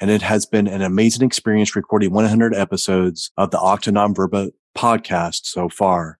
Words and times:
and 0.00 0.10
it 0.10 0.22
has 0.22 0.46
been 0.46 0.66
an 0.66 0.80
amazing 0.80 1.26
experience 1.26 1.76
recording 1.76 2.12
100 2.12 2.54
episodes 2.54 3.30
of 3.36 3.50
the 3.50 3.58
Octa 3.58 3.92
non 3.92 4.14
verba 4.14 4.50
podcast 4.76 5.44
so 5.44 5.68
far. 5.68 6.18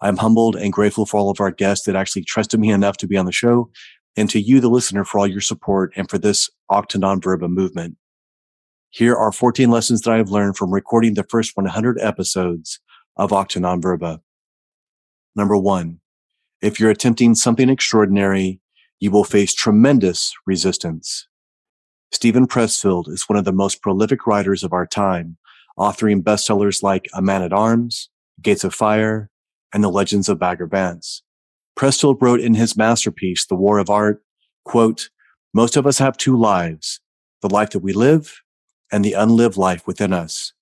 I'm 0.00 0.16
humbled 0.16 0.56
and 0.56 0.72
grateful 0.72 1.06
for 1.06 1.18
all 1.18 1.30
of 1.30 1.40
our 1.40 1.52
guests 1.52 1.86
that 1.86 1.96
actually 1.96 2.24
trusted 2.24 2.58
me 2.58 2.70
enough 2.70 2.96
to 2.98 3.06
be 3.06 3.16
on 3.16 3.26
the 3.26 3.32
show 3.32 3.70
and 4.16 4.28
to 4.30 4.40
you, 4.40 4.60
the 4.60 4.68
listener, 4.68 5.04
for 5.04 5.18
all 5.18 5.26
your 5.26 5.40
support 5.40 5.92
and 5.96 6.10
for 6.10 6.18
this 6.18 6.50
Octa 6.70 6.98
non 6.98 7.20
verba 7.20 7.48
movement. 7.48 7.96
Here 8.90 9.14
are 9.14 9.32
14 9.32 9.70
lessons 9.70 10.02
that 10.02 10.12
I 10.12 10.16
have 10.16 10.30
learned 10.30 10.56
from 10.56 10.72
recording 10.72 11.14
the 11.14 11.24
first 11.24 11.56
100 11.56 12.00
episodes 12.00 12.80
of 13.16 13.30
Octa 13.30 13.60
non 13.60 13.80
verba. 13.80 14.20
Number 15.36 15.56
one, 15.56 16.00
if 16.60 16.80
you're 16.80 16.90
attempting 16.90 17.34
something 17.34 17.68
extraordinary, 17.68 18.60
you 18.98 19.10
will 19.10 19.24
face 19.24 19.54
tremendous 19.54 20.32
resistance. 20.46 21.28
Steven 22.14 22.46
Pressfield 22.46 23.08
is 23.08 23.28
one 23.28 23.36
of 23.36 23.44
the 23.44 23.50
most 23.50 23.82
prolific 23.82 24.24
writers 24.24 24.62
of 24.62 24.72
our 24.72 24.86
time, 24.86 25.36
authoring 25.76 26.22
bestsellers 26.22 26.80
like 26.80 27.08
A 27.12 27.20
Man 27.20 27.42
at 27.42 27.52
Arms, 27.52 28.08
Gates 28.40 28.62
of 28.62 28.72
Fire, 28.72 29.30
and 29.72 29.82
The 29.82 29.90
Legends 29.90 30.28
of 30.28 30.38
Bagger 30.38 30.68
Vance. 30.68 31.24
Pressfield 31.76 32.22
wrote 32.22 32.38
in 32.38 32.54
his 32.54 32.76
masterpiece, 32.76 33.44
The 33.44 33.56
War 33.56 33.78
of 33.78 33.90
Art, 33.90 34.22
quote, 34.64 35.10
most 35.52 35.76
of 35.76 35.88
us 35.88 35.98
have 35.98 36.16
two 36.16 36.38
lives, 36.38 37.00
the 37.42 37.48
life 37.48 37.70
that 37.70 37.80
we 37.80 37.92
live 37.92 38.42
and 38.92 39.04
the 39.04 39.14
unlived 39.14 39.56
life 39.56 39.84
within 39.84 40.12
us. 40.12 40.52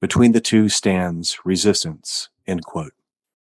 Between 0.00 0.32
the 0.32 0.40
two 0.40 0.70
stands 0.70 1.36
resistance, 1.44 2.30
end 2.46 2.64
quote. 2.64 2.94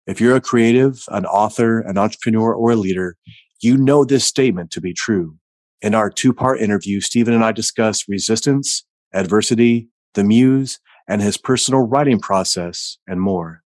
If 0.09 0.21
you're 0.21 0.35
a 0.35 0.41
creative, 0.41 1.05
an 1.09 1.25
author, 1.25 1.79
an 1.79 1.99
entrepreneur, 1.99 2.53
or 2.53 2.73
a 2.73 2.77
leader, 2.77 3.17
you 3.61 3.77
know 3.77 4.05
this 4.05 4.27
statement 4.27 4.73
to 4.73 4.81
be 4.81 4.93
true. 4.93 5.39
In 5.85 5.95
our 5.95 6.09
two 6.09 6.33
part 6.33 6.63
interview, 6.63 7.03
Steven 7.03 7.35
and 7.35 7.45
I 7.45 7.53
discuss 7.53 8.09
resistance, 8.09 8.87
adversity, 9.13 9.91
the 10.15 10.25
muse, 10.25 10.81
and 11.07 11.21
his 11.21 11.37
personal 11.37 11.83
writing 11.83 12.19
process 12.19 12.97
and 13.07 13.21
more. 13.21 13.63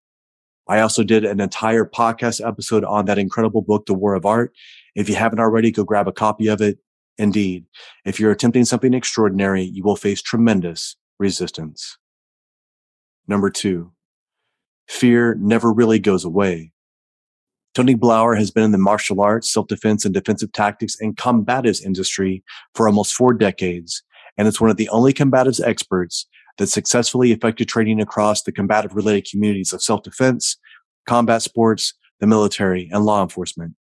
I 0.69 0.81
also 0.81 1.03
did 1.03 1.25
an 1.25 1.39
entire 1.39 1.85
podcast 1.85 2.47
episode 2.47 2.83
on 2.83 3.05
that 3.05 3.17
incredible 3.17 3.63
book, 3.63 3.87
The 3.87 3.95
War 3.95 4.13
of 4.13 4.27
Art. 4.27 4.53
If 4.93 5.09
you 5.09 5.15
haven't 5.15 5.39
already, 5.39 5.71
go 5.71 5.83
grab 5.83 6.07
a 6.07 6.11
copy 6.11 6.45
of 6.49 6.61
it. 6.61 6.77
Indeed, 7.17 7.65
if 8.05 8.19
you're 8.19 8.31
attempting 8.31 8.65
something 8.65 8.93
extraordinary, 8.93 9.63
you 9.63 9.81
will 9.81 9.95
face 9.95 10.21
tremendous 10.21 10.95
resistance. 11.17 11.97
Number 13.27 13.49
two, 13.49 13.91
fear 14.87 15.33
never 15.33 15.73
really 15.73 15.97
goes 15.97 16.25
away. 16.25 16.72
Tony 17.73 17.95
Blauer 17.95 18.37
has 18.37 18.51
been 18.51 18.63
in 18.63 18.71
the 18.71 18.77
martial 18.77 19.21
arts, 19.21 19.51
self-defense 19.51 20.05
and 20.05 20.13
defensive 20.13 20.51
tactics 20.51 20.95
and 20.99 21.17
combatives 21.17 21.81
industry 21.81 22.43
for 22.75 22.87
almost 22.87 23.15
four 23.15 23.33
decades. 23.33 24.03
And 24.37 24.47
it's 24.47 24.61
one 24.61 24.69
of 24.69 24.77
the 24.77 24.89
only 24.89 25.13
combatives 25.13 25.59
experts 25.65 26.27
that 26.57 26.67
successfully 26.67 27.31
effected 27.31 27.67
training 27.67 27.99
across 27.99 28.43
the 28.43 28.51
combative 28.51 28.95
related 28.95 29.27
communities 29.29 29.73
of 29.73 29.81
self-defense, 29.81 30.57
combat 31.07 31.41
sports, 31.41 31.93
the 32.19 32.27
military, 32.27 32.89
and 32.91 33.05
law 33.05 33.23
enforcement. 33.23 33.73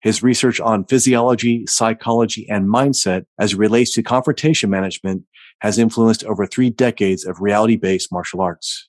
His 0.00 0.22
research 0.22 0.60
on 0.60 0.84
physiology, 0.84 1.66
psychology, 1.66 2.48
and 2.48 2.68
mindset 2.68 3.24
as 3.40 3.54
it 3.54 3.58
relates 3.58 3.92
to 3.94 4.02
confrontation 4.02 4.70
management 4.70 5.22
has 5.60 5.78
influenced 5.78 6.24
over 6.24 6.46
three 6.46 6.70
decades 6.70 7.24
of 7.24 7.40
reality-based 7.40 8.12
martial 8.12 8.40
arts. 8.42 8.88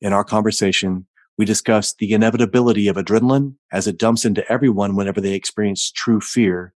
In 0.00 0.12
our 0.12 0.22
conversation, 0.22 1.06
we 1.36 1.44
discussed 1.44 1.98
the 1.98 2.12
inevitability 2.12 2.88
of 2.88 2.96
adrenaline 2.96 3.54
as 3.72 3.86
it 3.86 3.98
dumps 3.98 4.24
into 4.24 4.50
everyone 4.50 4.96
whenever 4.96 5.20
they 5.20 5.34
experience 5.34 5.90
true 5.90 6.20
fear, 6.20 6.74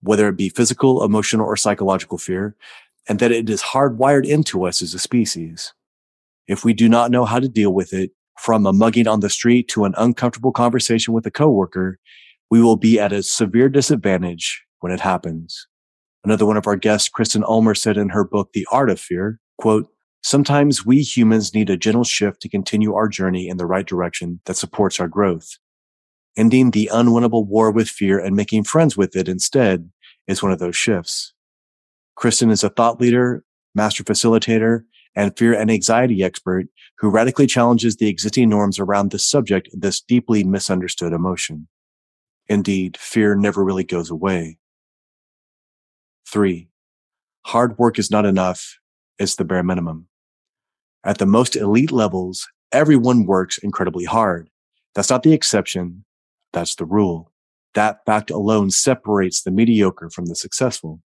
whether 0.00 0.28
it 0.28 0.36
be 0.36 0.48
physical, 0.48 1.04
emotional, 1.04 1.46
or 1.46 1.56
psychological 1.56 2.18
fear, 2.18 2.56
and 3.08 3.18
that 3.18 3.32
it 3.32 3.48
is 3.48 3.62
hardwired 3.62 4.26
into 4.26 4.64
us 4.64 4.82
as 4.82 4.94
a 4.94 4.98
species. 4.98 5.72
If 6.46 6.64
we 6.64 6.72
do 6.72 6.88
not 6.88 7.10
know 7.10 7.24
how 7.24 7.38
to 7.38 7.48
deal 7.48 7.72
with 7.72 7.92
it, 7.92 8.10
from 8.40 8.64
a 8.64 8.72
mugging 8.72 9.06
on 9.06 9.20
the 9.20 9.28
street 9.28 9.68
to 9.68 9.84
an 9.84 9.94
uncomfortable 9.98 10.50
conversation 10.50 11.12
with 11.12 11.26
a 11.26 11.30
coworker, 11.30 11.98
we 12.50 12.62
will 12.62 12.76
be 12.76 12.98
at 12.98 13.12
a 13.12 13.22
severe 13.22 13.68
disadvantage 13.68 14.64
when 14.80 14.90
it 14.92 15.00
happens. 15.00 15.66
Another 16.24 16.46
one 16.46 16.56
of 16.56 16.66
our 16.66 16.76
guests, 16.76 17.08
Kristen 17.08 17.44
Ulmer, 17.44 17.74
said 17.74 17.98
in 17.98 18.08
her 18.08 18.24
book, 18.24 18.50
The 18.54 18.66
Art 18.72 18.88
of 18.88 18.98
Fear, 18.98 19.38
quote, 19.58 19.88
Sometimes 20.22 20.84
we 20.84 21.00
humans 21.00 21.54
need 21.54 21.70
a 21.70 21.76
gentle 21.76 22.04
shift 22.04 22.42
to 22.42 22.48
continue 22.48 22.94
our 22.94 23.08
journey 23.08 23.48
in 23.48 23.56
the 23.56 23.66
right 23.66 23.86
direction 23.86 24.40
that 24.44 24.56
supports 24.56 25.00
our 25.00 25.08
growth. 25.08 25.58
Ending 26.36 26.70
the 26.70 26.90
unwinnable 26.92 27.46
war 27.46 27.70
with 27.70 27.88
fear 27.88 28.18
and 28.18 28.36
making 28.36 28.64
friends 28.64 28.96
with 28.96 29.16
it 29.16 29.28
instead 29.28 29.90
is 30.28 30.42
one 30.42 30.52
of 30.52 30.58
those 30.58 30.76
shifts. 30.76 31.32
Kristen 32.16 32.50
is 32.50 32.62
a 32.62 32.68
thought 32.68 33.00
leader, 33.00 33.44
master 33.74 34.04
facilitator, 34.04 34.82
and 35.16 35.36
fear 35.36 35.54
and 35.54 35.70
anxiety 35.70 36.22
expert 36.22 36.66
who 36.98 37.08
radically 37.08 37.46
challenges 37.46 37.96
the 37.96 38.08
existing 38.08 38.48
norms 38.48 38.78
around 38.78 39.10
this 39.10 39.26
subject, 39.26 39.68
this 39.72 40.00
deeply 40.00 40.44
misunderstood 40.44 41.12
emotion. 41.12 41.66
Indeed, 42.46 42.96
fear 42.96 43.34
never 43.34 43.64
really 43.64 43.84
goes 43.84 44.10
away. 44.10 44.58
Three, 46.28 46.68
hard 47.46 47.78
work 47.78 47.98
is 47.98 48.10
not 48.10 48.26
enough. 48.26 48.78
It's 49.18 49.36
the 49.36 49.44
bare 49.44 49.62
minimum. 49.62 50.09
At 51.04 51.18
the 51.18 51.26
most 51.26 51.56
elite 51.56 51.92
levels, 51.92 52.46
everyone 52.72 53.24
works 53.24 53.58
incredibly 53.58 54.04
hard. 54.04 54.50
That's 54.94 55.10
not 55.10 55.22
the 55.22 55.32
exception. 55.32 56.04
That's 56.52 56.74
the 56.74 56.84
rule. 56.84 57.32
That 57.74 58.04
fact 58.04 58.30
alone 58.30 58.70
separates 58.70 59.42
the 59.42 59.50
mediocre 59.50 60.10
from 60.10 60.26
the 60.26 60.34
successful. 60.34 61.00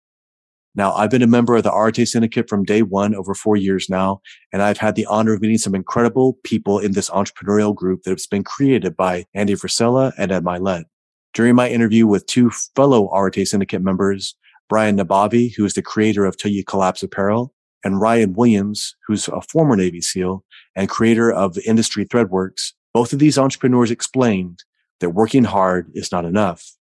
Now, 0.75 0.93
I've 0.95 1.11
been 1.11 1.23
a 1.23 1.29
member 1.29 1.55
of 1.55 1.63
the 1.63 1.73
Arete 1.73 2.09
Syndicate 2.09 2.49
from 2.49 2.65
day 2.65 2.83
one 2.83 3.15
over 3.15 3.35
four 3.35 3.57
years 3.57 3.89
now, 3.89 4.21
and 4.53 4.61
I've 4.61 4.79
had 4.79 4.97
the 4.97 5.07
honor 5.07 5.35
of 5.35 5.41
meeting 5.41 5.59
some 5.59 5.75
incredible 5.75 6.39
people 6.43 6.81
in 6.81 6.93
this 6.93 7.11
entrepreneurial 7.11 7.73
group 7.73 8.03
that 8.03 8.11
has 8.11 8.27
been 8.27 8.43
created 8.43 8.97
by 8.97 9.27
Andy 9.35 9.55
Frisella 9.55 10.13
and 10.19 10.33
Ed 10.33 10.43
Mylett. 10.43 10.85
During 11.33 11.55
my 11.55 11.69
interview 11.69 12.09
with 12.09 12.27
two 12.27 12.51
fellow 12.51 13.09
Arete 13.15 13.47
Syndicate 13.47 13.83
members, 13.83 14.35
Brian 14.69 14.97
Nabavi, 14.97 15.55
who 15.55 15.65
is 15.65 15.75
the 15.75 15.83
creator 15.83 16.25
of 16.25 16.37
Till 16.37 16.51
You 16.51 16.65
Collapse 16.65 17.05
Apparel, 17.05 17.55
and 17.85 18.01
Ryan 18.01 18.33
Williams, 18.33 18.97
who's 19.07 19.29
a 19.29 19.43
former 19.43 19.77
Navy 19.77 20.01
SEAL 20.01 20.43
and 20.75 20.89
creator 20.89 21.31
of 21.31 21.55
the 21.55 21.69
industry 21.69 22.07
Threadworks, 22.07 22.73
both 22.93 23.13
of 23.13 23.19
these 23.19 23.39
entrepreneurs 23.39 23.91
explained 23.91 24.65
that 25.01 25.11
working 25.11 25.45
hard 25.45 25.91
is 25.95 26.11
not 26.11 26.25
enough. 26.25 26.73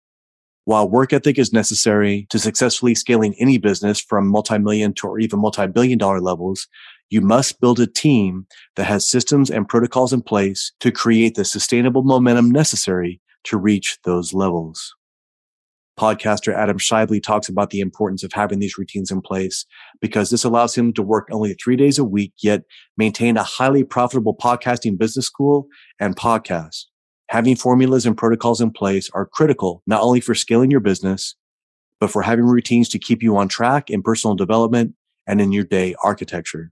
While 0.65 0.89
work 0.89 1.11
ethic 1.11 1.37
is 1.37 1.51
necessary 1.51 2.25
to 2.29 2.39
successfully 2.39 2.95
scaling 2.95 3.35
any 3.37 3.57
business 3.57 3.99
from 3.99 4.27
multi-million 4.27 4.93
to 4.93 5.07
or 5.07 5.19
even 5.19 5.41
multi-billion 5.41 5.97
dollar 5.97 6.21
levels, 6.21 6.67
you 7.09 7.19
must 7.19 7.59
build 7.59 7.81
a 7.81 7.87
team 7.87 8.47
that 8.77 8.85
has 8.85 9.05
systems 9.05 9.51
and 9.51 9.67
protocols 9.67 10.13
in 10.13 10.21
place 10.21 10.71
to 10.79 10.91
create 10.91 11.35
the 11.35 11.43
sustainable 11.43 12.03
momentum 12.03 12.49
necessary 12.49 13.19
to 13.43 13.57
reach 13.57 13.99
those 14.05 14.33
levels. 14.33 14.95
Podcaster 15.99 16.53
Adam 16.55 16.77
Shively 16.77 17.21
talks 17.21 17.47
about 17.47 17.69
the 17.69 17.79
importance 17.79 18.23
of 18.23 18.33
having 18.33 18.59
these 18.59 18.77
routines 18.77 19.11
in 19.11 19.21
place 19.21 19.65
because 20.01 20.29
this 20.29 20.43
allows 20.43 20.75
him 20.75 20.91
to 20.93 21.03
work 21.03 21.27
only 21.31 21.53
three 21.53 21.75
days 21.75 21.99
a 21.99 22.03
week, 22.03 22.33
yet 22.41 22.63
maintain 22.97 23.37
a 23.37 23.43
highly 23.43 23.83
profitable 23.83 24.35
podcasting 24.35 24.97
business 24.97 25.27
school 25.27 25.67
and 25.99 26.15
podcast. 26.15 26.85
Having 27.29 27.57
formulas 27.57 28.05
and 28.05 28.17
protocols 28.17 28.59
in 28.59 28.71
place 28.71 29.09
are 29.13 29.25
critical, 29.25 29.83
not 29.87 30.01
only 30.01 30.19
for 30.19 30.35
scaling 30.35 30.71
your 30.71 30.79
business, 30.79 31.35
but 31.99 32.09
for 32.09 32.21
having 32.21 32.45
routines 32.45 32.89
to 32.89 32.99
keep 32.99 33.23
you 33.23 33.37
on 33.37 33.47
track 33.47 33.89
in 33.89 34.01
personal 34.01 34.35
development 34.35 34.95
and 35.27 35.39
in 35.39 35.51
your 35.51 35.63
day 35.63 35.95
architecture. 36.03 36.71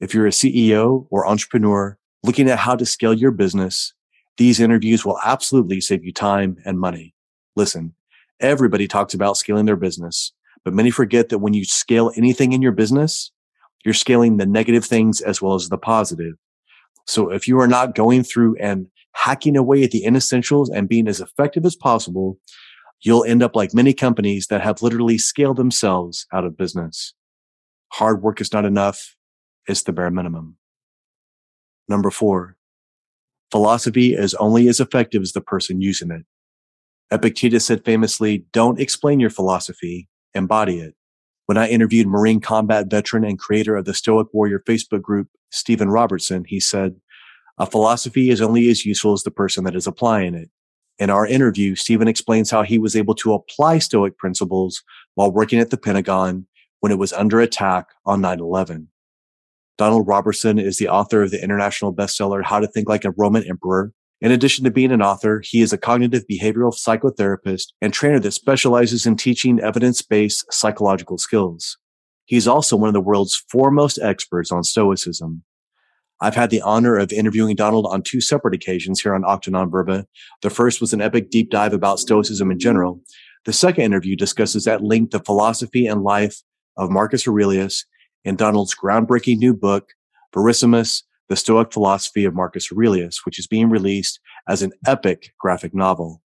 If 0.00 0.14
you're 0.14 0.26
a 0.26 0.30
CEO 0.30 1.06
or 1.10 1.26
entrepreneur 1.26 1.98
looking 2.22 2.48
at 2.48 2.58
how 2.60 2.76
to 2.76 2.86
scale 2.86 3.12
your 3.14 3.30
business, 3.30 3.92
These 4.40 4.58
interviews 4.58 5.04
will 5.04 5.18
absolutely 5.22 5.82
save 5.82 6.02
you 6.02 6.14
time 6.14 6.56
and 6.64 6.80
money. 6.80 7.14
Listen, 7.56 7.94
everybody 8.40 8.88
talks 8.88 9.14
about 9.14 9.36
scaling 9.36 9.66
their 9.66 9.76
business, 9.76 10.32
but 10.64 10.74
many 10.74 10.90
forget 10.90 11.28
that 11.28 11.38
when 11.38 11.54
you 11.54 11.64
scale 11.64 12.10
anything 12.16 12.52
in 12.52 12.62
your 12.62 12.72
business, 12.72 13.30
you're 13.84 13.94
scaling 13.94 14.36
the 14.36 14.46
negative 14.46 14.84
things 14.84 15.20
as 15.20 15.40
well 15.40 15.54
as 15.54 15.68
the 15.68 15.78
positive. 15.78 16.34
So 17.06 17.30
if 17.30 17.48
you 17.48 17.58
are 17.60 17.68
not 17.68 17.94
going 17.94 18.22
through 18.22 18.56
and 18.56 18.86
hacking 19.12 19.56
away 19.56 19.82
at 19.82 19.90
the 19.90 20.04
inessentials 20.04 20.68
and 20.72 20.88
being 20.88 21.08
as 21.08 21.20
effective 21.20 21.64
as 21.64 21.76
possible, 21.76 22.38
you'll 23.02 23.24
end 23.24 23.42
up 23.42 23.56
like 23.56 23.74
many 23.74 23.92
companies 23.92 24.46
that 24.48 24.60
have 24.60 24.82
literally 24.82 25.18
scaled 25.18 25.56
themselves 25.56 26.26
out 26.32 26.44
of 26.44 26.56
business. 26.56 27.14
Hard 27.92 28.22
work 28.22 28.40
is 28.40 28.52
not 28.52 28.64
enough. 28.64 29.16
It's 29.66 29.82
the 29.82 29.92
bare 29.92 30.10
minimum. 30.10 30.56
Number 31.88 32.10
four, 32.10 32.56
philosophy 33.50 34.14
is 34.14 34.34
only 34.34 34.68
as 34.68 34.78
effective 34.78 35.22
as 35.22 35.32
the 35.32 35.40
person 35.40 35.80
using 35.80 36.10
it. 36.10 36.24
Epictetus 37.10 37.66
said 37.66 37.84
famously, 37.84 38.44
don't 38.52 38.80
explain 38.80 39.20
your 39.20 39.30
philosophy, 39.30 40.08
embody 40.34 40.78
it. 40.78 40.94
When 41.46 41.58
I 41.58 41.68
interviewed 41.68 42.06
Marine 42.06 42.40
combat 42.40 42.88
veteran 42.88 43.24
and 43.24 43.38
creator 43.38 43.74
of 43.76 43.84
the 43.84 43.94
Stoic 43.94 44.28
Warrior 44.32 44.62
Facebook 44.66 45.02
group, 45.02 45.28
Stephen 45.50 45.90
Robertson, 45.90 46.44
he 46.46 46.60
said, 46.60 46.94
a 47.58 47.66
philosophy 47.66 48.30
is 48.30 48.40
only 48.40 48.70
as 48.70 48.86
useful 48.86 49.12
as 49.12 49.22
the 49.22 49.30
person 49.30 49.64
that 49.64 49.76
is 49.76 49.86
applying 49.86 50.34
it. 50.34 50.48
In 50.98 51.10
our 51.10 51.26
interview, 51.26 51.74
Stephen 51.74 52.08
explains 52.08 52.50
how 52.50 52.62
he 52.62 52.78
was 52.78 52.94
able 52.96 53.14
to 53.16 53.34
apply 53.34 53.78
Stoic 53.78 54.16
principles 54.16 54.82
while 55.14 55.30
working 55.30 55.58
at 55.58 55.70
the 55.70 55.76
Pentagon 55.76 56.46
when 56.80 56.92
it 56.92 56.98
was 56.98 57.12
under 57.12 57.40
attack 57.40 57.86
on 58.06 58.22
9-11. 58.22 58.86
Donald 59.76 60.06
Robertson 60.06 60.58
is 60.58 60.78
the 60.78 60.88
author 60.88 61.22
of 61.22 61.30
the 61.30 61.42
international 61.42 61.94
bestseller, 61.94 62.44
How 62.44 62.60
to 62.60 62.66
Think 62.66 62.88
Like 62.88 63.04
a 63.04 63.12
Roman 63.12 63.44
Emperor. 63.44 63.92
In 64.20 64.30
addition 64.30 64.64
to 64.64 64.70
being 64.70 64.92
an 64.92 65.00
author, 65.00 65.42
he 65.42 65.62
is 65.62 65.72
a 65.72 65.78
cognitive 65.78 66.24
behavioral 66.30 66.74
psychotherapist 66.74 67.68
and 67.80 67.92
trainer 67.92 68.20
that 68.20 68.32
specializes 68.32 69.06
in 69.06 69.16
teaching 69.16 69.58
evidence-based 69.58 70.52
psychological 70.52 71.16
skills. 71.16 71.78
He 72.26 72.36
is 72.36 72.46
also 72.46 72.76
one 72.76 72.88
of 72.88 72.92
the 72.92 73.00
world's 73.00 73.42
foremost 73.50 73.98
experts 74.02 74.52
on 74.52 74.62
Stoicism. 74.62 75.42
I've 76.20 76.34
had 76.34 76.50
the 76.50 76.60
honor 76.60 76.98
of 76.98 77.12
interviewing 77.12 77.56
Donald 77.56 77.86
on 77.86 78.02
two 78.02 78.20
separate 78.20 78.54
occasions 78.54 79.00
here 79.00 79.14
on 79.14 79.22
Octa 79.22 79.48
Non 79.48 79.70
Verba. 79.70 80.06
The 80.42 80.50
first 80.50 80.82
was 80.82 80.92
an 80.92 81.00
epic 81.00 81.30
deep 81.30 81.50
dive 81.50 81.72
about 81.72 81.98
Stoicism 81.98 82.50
in 82.50 82.58
general. 82.58 83.00
The 83.46 83.54
second 83.54 83.84
interview 83.84 84.16
discusses 84.16 84.66
at 84.66 84.84
length 84.84 85.12
the 85.12 85.20
philosophy 85.20 85.86
and 85.86 86.02
life 86.02 86.42
of 86.76 86.90
Marcus 86.90 87.26
Aurelius 87.26 87.86
in 88.22 88.36
Donald's 88.36 88.74
groundbreaking 88.74 89.38
new 89.38 89.54
book, 89.54 89.94
Verissimus, 90.34 91.04
The 91.30 91.36
Stoic 91.36 91.72
Philosophy 91.72 92.24
of 92.24 92.34
Marcus 92.34 92.72
Aurelius, 92.72 93.24
which 93.24 93.38
is 93.38 93.46
being 93.46 93.70
released 93.70 94.18
as 94.48 94.62
an 94.62 94.72
epic 94.84 95.32
graphic 95.38 95.72
novel. 95.72 96.20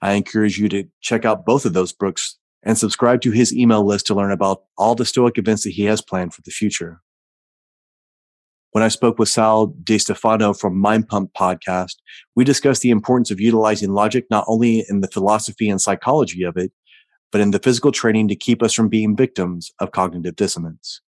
I 0.00 0.12
encourage 0.12 0.58
you 0.58 0.70
to 0.70 0.84
check 1.02 1.26
out 1.26 1.44
both 1.44 1.66
of 1.66 1.74
those 1.74 1.92
books 1.92 2.38
and 2.62 2.78
subscribe 2.78 3.20
to 3.20 3.32
his 3.32 3.54
email 3.54 3.84
list 3.84 4.06
to 4.06 4.14
learn 4.14 4.32
about 4.32 4.62
all 4.78 4.94
the 4.94 5.04
Stoic 5.04 5.36
events 5.36 5.64
that 5.64 5.74
he 5.74 5.84
has 5.84 6.00
planned 6.00 6.32
for 6.32 6.40
the 6.40 6.50
future. 6.50 7.02
When 8.72 8.82
I 8.82 8.88
spoke 8.88 9.18
with 9.18 9.28
Sal 9.28 9.74
Stefano 9.86 10.54
from 10.54 10.80
Mind 10.80 11.06
Pump 11.06 11.32
podcast, 11.34 11.96
we 12.34 12.42
discussed 12.42 12.80
the 12.80 12.90
importance 12.90 13.30
of 13.30 13.38
utilizing 13.38 13.92
logic 13.92 14.24
not 14.30 14.46
only 14.48 14.86
in 14.88 15.02
the 15.02 15.08
philosophy 15.08 15.68
and 15.68 15.82
psychology 15.82 16.44
of 16.44 16.56
it, 16.56 16.72
but 17.30 17.42
in 17.42 17.50
the 17.50 17.58
physical 17.58 17.92
training 17.92 18.28
to 18.28 18.36
keep 18.36 18.62
us 18.62 18.72
from 18.72 18.88
being 18.88 19.16
victims 19.16 19.70
of 19.80 19.92
cognitive 19.92 20.34
dissonance. 20.34 21.02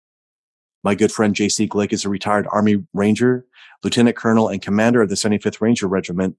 My 0.88 0.94
good 0.94 1.12
friend 1.12 1.34
J.C. 1.34 1.68
Glick 1.68 1.92
is 1.92 2.06
a 2.06 2.08
retired 2.08 2.48
Army 2.50 2.82
Ranger, 2.94 3.44
Lieutenant 3.84 4.16
Colonel, 4.16 4.48
and 4.48 4.62
Commander 4.62 5.02
of 5.02 5.10
the 5.10 5.16
75th 5.16 5.60
Ranger 5.60 5.86
Regiment. 5.86 6.36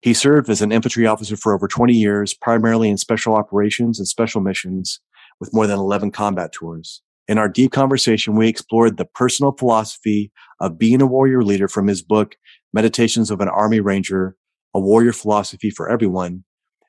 He 0.00 0.12
served 0.12 0.50
as 0.50 0.60
an 0.60 0.72
infantry 0.72 1.06
officer 1.06 1.36
for 1.36 1.54
over 1.54 1.68
20 1.68 1.94
years, 1.94 2.34
primarily 2.34 2.88
in 2.88 2.96
special 2.96 3.36
operations 3.36 4.00
and 4.00 4.08
special 4.08 4.40
missions 4.40 4.98
with 5.38 5.54
more 5.54 5.68
than 5.68 5.78
11 5.78 6.10
combat 6.10 6.50
tours. 6.50 7.00
In 7.28 7.38
our 7.38 7.48
deep 7.48 7.70
conversation, 7.70 8.34
we 8.34 8.48
explored 8.48 8.96
the 8.96 9.04
personal 9.04 9.52
philosophy 9.52 10.32
of 10.58 10.80
being 10.80 11.00
a 11.00 11.06
warrior 11.06 11.44
leader 11.44 11.68
from 11.68 11.86
his 11.86 12.02
book, 12.02 12.34
Meditations 12.72 13.30
of 13.30 13.40
an 13.40 13.48
Army 13.48 13.78
Ranger, 13.78 14.34
a 14.74 14.80
warrior 14.80 15.12
philosophy 15.12 15.70
for 15.70 15.88
everyone, 15.88 16.42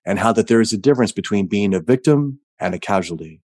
and 0.04 0.18
how 0.18 0.34
that 0.34 0.48
there 0.48 0.62
is 0.62 0.74
a 0.74 0.80
difference 0.80 1.12
between 1.12 1.46
being 1.46 1.76
a 1.76 1.80
victim 1.80 2.40
and 2.60 2.74
a 2.74 2.80
casualty. 2.80 3.44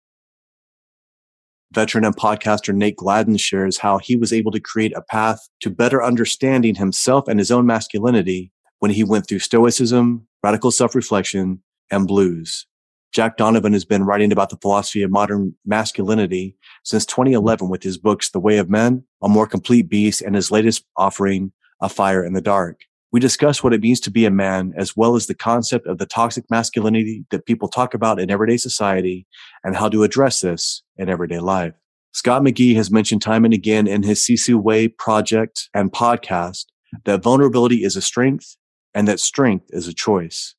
Veteran 1.72 2.04
and 2.04 2.16
podcaster 2.16 2.74
Nate 2.74 2.96
Gladden 2.96 3.36
shares 3.36 3.78
how 3.78 3.98
he 3.98 4.16
was 4.16 4.32
able 4.32 4.50
to 4.52 4.60
create 4.60 4.96
a 4.96 5.02
path 5.02 5.48
to 5.60 5.70
better 5.70 6.02
understanding 6.02 6.74
himself 6.74 7.28
and 7.28 7.38
his 7.38 7.50
own 7.50 7.66
masculinity 7.66 8.50
when 8.78 8.90
he 8.90 9.04
went 9.04 9.28
through 9.28 9.40
stoicism, 9.40 10.26
radical 10.42 10.70
self-reflection, 10.70 11.62
and 11.90 12.06
blues. 12.06 12.66
Jack 13.12 13.36
Donovan 13.36 13.72
has 13.72 13.84
been 13.84 14.04
writing 14.04 14.32
about 14.32 14.50
the 14.50 14.58
philosophy 14.58 15.02
of 15.02 15.10
modern 15.10 15.54
masculinity 15.64 16.56
since 16.84 17.04
2011 17.06 17.68
with 17.68 17.82
his 17.82 17.98
books, 17.98 18.30
The 18.30 18.40
Way 18.40 18.58
of 18.58 18.70
Men, 18.70 19.04
A 19.22 19.28
More 19.28 19.46
Complete 19.46 19.88
Beast, 19.88 20.22
and 20.22 20.34
his 20.34 20.50
latest 20.50 20.84
offering, 20.96 21.52
A 21.80 21.88
Fire 21.88 22.24
in 22.24 22.34
the 22.34 22.42
Dark. 22.42 22.82
We 23.10 23.20
discuss 23.20 23.64
what 23.64 23.72
it 23.72 23.80
means 23.80 24.00
to 24.00 24.10
be 24.10 24.26
a 24.26 24.30
man, 24.30 24.74
as 24.76 24.96
well 24.96 25.16
as 25.16 25.26
the 25.26 25.34
concept 25.34 25.86
of 25.86 25.98
the 25.98 26.06
toxic 26.06 26.44
masculinity 26.50 27.24
that 27.30 27.46
people 27.46 27.68
talk 27.68 27.94
about 27.94 28.20
in 28.20 28.30
everyday 28.30 28.58
society 28.58 29.26
and 29.64 29.74
how 29.74 29.88
to 29.88 30.02
address 30.02 30.42
this 30.42 30.82
in 30.96 31.08
everyday 31.08 31.38
life. 31.38 31.74
Scott 32.12 32.42
McGee 32.42 32.74
has 32.76 32.90
mentioned 32.90 33.22
time 33.22 33.44
and 33.44 33.54
again 33.54 33.86
in 33.86 34.02
his 34.02 34.20
Sisu 34.20 34.56
Way 34.56 34.88
project 34.88 35.70
and 35.72 35.92
podcast 35.92 36.66
that 37.04 37.22
vulnerability 37.22 37.84
is 37.84 37.96
a 37.96 38.02
strength 38.02 38.56
and 38.94 39.08
that 39.08 39.20
strength 39.20 39.66
is 39.70 39.88
a 39.88 39.94
choice. 39.94 40.54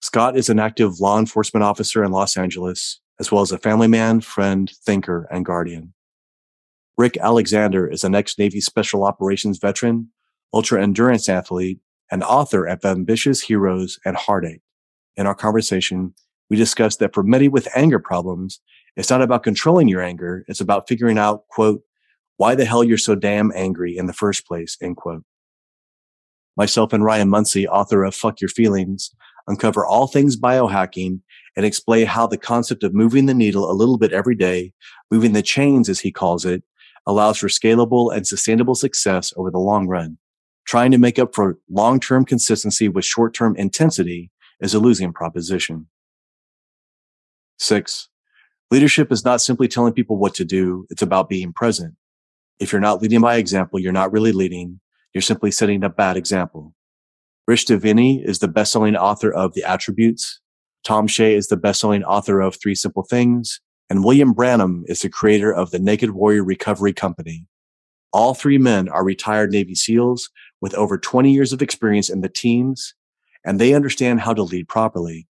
Scott 0.00 0.36
is 0.36 0.48
an 0.48 0.58
active 0.58 1.00
law 1.00 1.18
enforcement 1.18 1.64
officer 1.64 2.04
in 2.04 2.12
Los 2.12 2.36
Angeles, 2.36 3.00
as 3.20 3.30
well 3.30 3.42
as 3.42 3.52
a 3.52 3.58
family 3.58 3.88
man, 3.88 4.20
friend, 4.20 4.70
thinker, 4.84 5.28
and 5.30 5.44
guardian. 5.44 5.92
Rick 6.96 7.16
Alexander 7.18 7.88
is 7.88 8.04
an 8.04 8.14
ex-Navy 8.14 8.60
Special 8.60 9.04
Operations 9.04 9.58
veteran, 9.58 10.10
ultra 10.52 10.82
endurance 10.82 11.28
athlete, 11.28 11.80
and 12.10 12.22
author 12.22 12.64
of 12.64 12.84
Ambitious 12.84 13.40
Heroes 13.42 13.98
and 14.04 14.16
Heartache. 14.16 14.62
In 15.16 15.26
our 15.26 15.34
conversation, 15.34 16.14
we 16.48 16.56
discussed 16.56 16.98
that 17.00 17.14
for 17.14 17.22
many 17.22 17.48
with 17.48 17.68
anger 17.74 17.98
problems, 17.98 18.60
it's 18.96 19.10
not 19.10 19.22
about 19.22 19.42
controlling 19.42 19.88
your 19.88 20.02
anger. 20.02 20.44
It's 20.48 20.60
about 20.60 20.88
figuring 20.88 21.18
out, 21.18 21.46
quote, 21.48 21.82
why 22.36 22.54
the 22.54 22.64
hell 22.64 22.82
you're 22.82 22.98
so 22.98 23.14
damn 23.14 23.52
angry 23.54 23.96
in 23.96 24.06
the 24.06 24.12
first 24.12 24.46
place, 24.46 24.76
end 24.80 24.96
quote. 24.96 25.22
Myself 26.56 26.92
and 26.92 27.04
Ryan 27.04 27.28
Munsey, 27.28 27.68
author 27.68 28.04
of 28.04 28.14
Fuck 28.14 28.40
Your 28.40 28.48
Feelings, 28.48 29.14
uncover 29.46 29.86
all 29.86 30.06
things 30.06 30.36
biohacking 30.36 31.20
and 31.56 31.66
explain 31.66 32.06
how 32.06 32.26
the 32.26 32.36
concept 32.36 32.82
of 32.82 32.94
moving 32.94 33.26
the 33.26 33.34
needle 33.34 33.70
a 33.70 33.72
little 33.72 33.98
bit 33.98 34.12
every 34.12 34.34
day, 34.34 34.72
moving 35.10 35.32
the 35.32 35.42
chains, 35.42 35.88
as 35.88 36.00
he 36.00 36.12
calls 36.12 36.44
it, 36.44 36.62
allows 37.06 37.38
for 37.38 37.48
scalable 37.48 38.14
and 38.14 38.26
sustainable 38.26 38.74
success 38.74 39.32
over 39.36 39.50
the 39.50 39.58
long 39.58 39.86
run. 39.86 40.18
Trying 40.68 40.90
to 40.90 40.98
make 40.98 41.18
up 41.18 41.34
for 41.34 41.56
long-term 41.70 42.26
consistency 42.26 42.90
with 42.90 43.06
short-term 43.06 43.56
intensity 43.56 44.30
is 44.60 44.74
a 44.74 44.78
losing 44.78 45.14
proposition. 45.14 45.86
Six, 47.58 48.10
leadership 48.70 49.10
is 49.10 49.24
not 49.24 49.40
simply 49.40 49.66
telling 49.66 49.94
people 49.94 50.18
what 50.18 50.34
to 50.34 50.44
do. 50.44 50.86
It's 50.90 51.00
about 51.00 51.30
being 51.30 51.54
present. 51.54 51.94
If 52.60 52.70
you're 52.70 52.82
not 52.82 53.00
leading 53.00 53.22
by 53.22 53.36
example, 53.36 53.80
you're 53.80 53.94
not 53.94 54.12
really 54.12 54.32
leading. 54.32 54.80
You're 55.14 55.22
simply 55.22 55.50
setting 55.52 55.82
a 55.82 55.88
bad 55.88 56.18
example. 56.18 56.74
Rich 57.46 57.64
Diviney 57.64 58.22
is 58.22 58.40
the 58.40 58.46
best-selling 58.46 58.94
author 58.94 59.32
of 59.32 59.54
The 59.54 59.64
Attributes. 59.64 60.38
Tom 60.84 61.06
Shea 61.06 61.34
is 61.34 61.46
the 61.46 61.56
best-selling 61.56 62.04
author 62.04 62.42
of 62.42 62.56
Three 62.60 62.74
Simple 62.74 63.04
Things. 63.04 63.62
And 63.88 64.04
William 64.04 64.34
Branum 64.34 64.82
is 64.84 65.00
the 65.00 65.08
creator 65.08 65.50
of 65.50 65.70
the 65.70 65.78
Naked 65.78 66.10
Warrior 66.10 66.44
Recovery 66.44 66.92
Company. 66.92 67.46
All 68.12 68.34
three 68.34 68.58
men 68.58 68.88
are 68.88 69.04
retired 69.04 69.50
Navy 69.50 69.74
SEALs 69.74 70.30
with 70.60 70.74
over 70.74 70.98
20 70.98 71.32
years 71.32 71.52
of 71.52 71.62
experience 71.62 72.10
in 72.10 72.20
the 72.20 72.28
teams, 72.28 72.94
and 73.44 73.60
they 73.60 73.74
understand 73.74 74.20
how 74.20 74.34
to 74.34 74.42
lead 74.42 74.68
properly. 74.68 75.28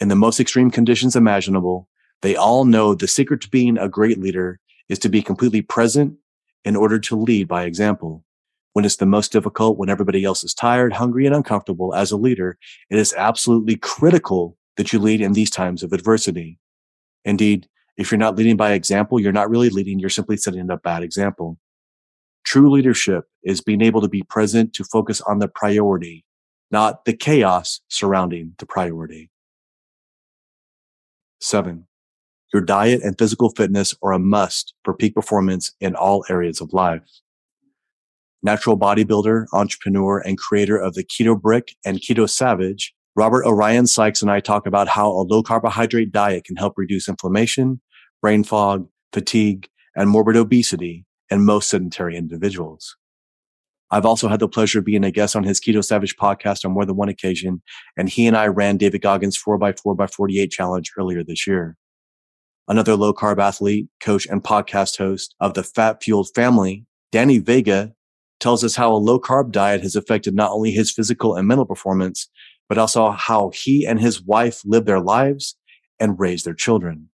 In 0.00 0.08
the 0.08 0.16
most 0.16 0.40
extreme 0.40 0.70
conditions 0.70 1.16
imaginable, 1.16 1.88
they 2.22 2.36
all 2.36 2.64
know 2.64 2.94
the 2.94 3.08
secret 3.08 3.40
to 3.42 3.50
being 3.50 3.78
a 3.78 3.88
great 3.88 4.18
leader 4.18 4.60
is 4.88 4.98
to 5.00 5.08
be 5.08 5.22
completely 5.22 5.62
present 5.62 6.16
in 6.64 6.76
order 6.76 6.98
to 6.98 7.16
lead 7.16 7.48
by 7.48 7.64
example 7.64 8.24
when 8.72 8.84
it's 8.84 8.96
the 8.96 9.06
most 9.06 9.32
difficult, 9.32 9.78
when 9.78 9.90
everybody 9.90 10.24
else 10.24 10.44
is 10.44 10.54
tired, 10.54 10.94
hungry, 10.94 11.26
and 11.26 11.34
uncomfortable 11.34 11.94
as 11.94 12.10
a 12.10 12.16
leader, 12.16 12.56
it 12.90 12.98
is 12.98 13.14
absolutely 13.14 13.76
critical 13.76 14.56
that 14.76 14.92
you 14.92 14.98
lead 14.98 15.20
in 15.20 15.34
these 15.34 15.50
times 15.50 15.82
of 15.82 15.92
adversity. 15.92 16.58
Indeed, 17.24 17.68
if 17.96 18.10
you're 18.10 18.18
not 18.18 18.36
leading 18.36 18.56
by 18.56 18.72
example, 18.72 19.20
you're 19.20 19.32
not 19.32 19.50
really 19.50 19.68
leading. 19.68 19.98
You're 19.98 20.10
simply 20.10 20.36
setting 20.36 20.70
a 20.70 20.76
bad 20.78 21.02
example. 21.02 21.58
True 22.52 22.70
leadership 22.70 23.24
is 23.42 23.62
being 23.62 23.80
able 23.80 24.02
to 24.02 24.10
be 24.10 24.24
present 24.24 24.74
to 24.74 24.84
focus 24.84 25.22
on 25.22 25.38
the 25.38 25.48
priority, 25.48 26.26
not 26.70 27.06
the 27.06 27.14
chaos 27.14 27.80
surrounding 27.88 28.52
the 28.58 28.66
priority. 28.66 29.30
Seven, 31.40 31.86
your 32.52 32.60
diet 32.60 33.00
and 33.02 33.16
physical 33.18 33.48
fitness 33.48 33.94
are 34.02 34.12
a 34.12 34.18
must 34.18 34.74
for 34.84 34.92
peak 34.92 35.14
performance 35.14 35.72
in 35.80 35.94
all 35.94 36.26
areas 36.28 36.60
of 36.60 36.74
life. 36.74 37.08
natural 38.42 38.78
bodybuilder, 38.78 39.46
entrepreneur, 39.54 40.18
and 40.18 40.36
creator 40.36 40.76
of 40.76 40.92
the 40.92 41.04
Keto 41.04 41.40
Brick 41.40 41.74
and 41.86 42.00
Keto 42.00 42.28
Savage, 42.28 42.94
Robert 43.16 43.46
Orion 43.46 43.86
Sikes 43.86 44.20
and 44.20 44.30
I 44.30 44.40
talk 44.40 44.66
about 44.66 44.88
how 44.88 45.08
a 45.08 45.24
low 45.24 45.42
carbohydrate 45.42 46.12
diet 46.12 46.44
can 46.44 46.56
help 46.56 46.74
reduce 46.76 47.08
inflammation, 47.08 47.80
brain 48.20 48.44
fog, 48.44 48.86
fatigue, 49.10 49.70
and 49.96 50.10
morbid 50.10 50.36
obesity 50.36 51.06
in 51.32 51.44
most 51.44 51.70
sedentary 51.70 52.16
individuals. 52.16 52.96
I've 53.90 54.06
also 54.06 54.28
had 54.28 54.40
the 54.40 54.48
pleasure 54.48 54.78
of 54.78 54.84
being 54.84 55.04
a 55.04 55.10
guest 55.10 55.34
on 55.36 55.44
his 55.44 55.60
Keto 55.60 55.84
Savage 55.84 56.16
podcast 56.16 56.64
on 56.64 56.72
more 56.72 56.86
than 56.86 56.96
one 56.96 57.08
occasion, 57.08 57.62
and 57.96 58.08
he 58.08 58.26
and 58.26 58.36
I 58.36 58.46
ran 58.46 58.76
David 58.76 59.02
Goggins 59.02 59.38
4x4x48 59.42 60.50
challenge 60.50 60.92
earlier 60.96 61.22
this 61.22 61.46
year. 61.46 61.76
Another 62.68 62.96
low 62.96 63.12
carb 63.12 63.38
athlete, 63.38 63.88
coach, 64.00 64.26
and 64.26 64.42
podcast 64.42 64.96
host 64.96 65.34
of 65.40 65.54
the 65.54 65.62
Fat 65.62 66.02
Fueled 66.02 66.28
family, 66.34 66.86
Danny 67.10 67.38
Vega, 67.38 67.92
tells 68.40 68.64
us 68.64 68.76
how 68.76 68.92
a 68.92 68.96
low 68.96 69.20
carb 69.20 69.52
diet 69.52 69.82
has 69.82 69.96
affected 69.96 70.34
not 70.34 70.52
only 70.52 70.70
his 70.70 70.90
physical 70.90 71.34
and 71.34 71.46
mental 71.46 71.66
performance, 71.66 72.28
but 72.68 72.78
also 72.78 73.10
how 73.10 73.50
he 73.54 73.86
and 73.86 74.00
his 74.00 74.22
wife 74.22 74.62
live 74.64 74.86
their 74.86 75.00
lives 75.00 75.56
and 76.00 76.18
raise 76.18 76.44
their 76.44 76.54
children. 76.54 77.08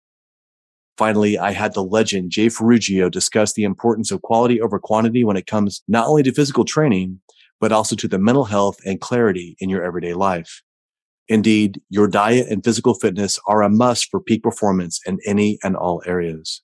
Finally, 0.97 1.37
I 1.37 1.51
had 1.51 1.73
the 1.73 1.83
legend 1.83 2.31
Jay 2.31 2.47
Ferruggia 2.47 3.11
discuss 3.11 3.53
the 3.53 3.63
importance 3.63 4.09
of 4.11 4.23
quality 4.23 4.59
over 4.59 4.79
quantity 4.79 5.23
when 5.23 5.37
it 5.37 5.45
comes 5.45 5.83
not 5.87 6.07
only 6.07 6.23
to 6.23 6.33
physical 6.33 6.65
training, 6.65 7.19
but 7.59 7.71
also 7.71 7.95
to 7.95 8.07
the 8.07 8.17
mental 8.17 8.45
health 8.45 8.77
and 8.85 8.99
clarity 8.99 9.55
in 9.59 9.69
your 9.69 9.83
everyday 9.83 10.15
life. 10.15 10.63
Indeed, 11.29 11.81
your 11.89 12.07
diet 12.07 12.47
and 12.49 12.63
physical 12.63 12.93
fitness 12.95 13.39
are 13.47 13.61
a 13.61 13.69
must 13.69 14.09
for 14.09 14.19
peak 14.19 14.41
performance 14.41 14.99
in 15.05 15.19
any 15.25 15.59
and 15.63 15.75
all 15.75 16.01
areas. 16.05 16.63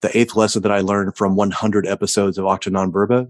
The 0.00 0.16
eighth 0.16 0.36
lesson 0.36 0.62
that 0.62 0.72
I 0.72 0.80
learned 0.80 1.16
from 1.16 1.36
100 1.36 1.86
episodes 1.86 2.38
of 2.38 2.44
Octa 2.44 2.70
Non 2.70 2.92
Verba, 2.92 3.28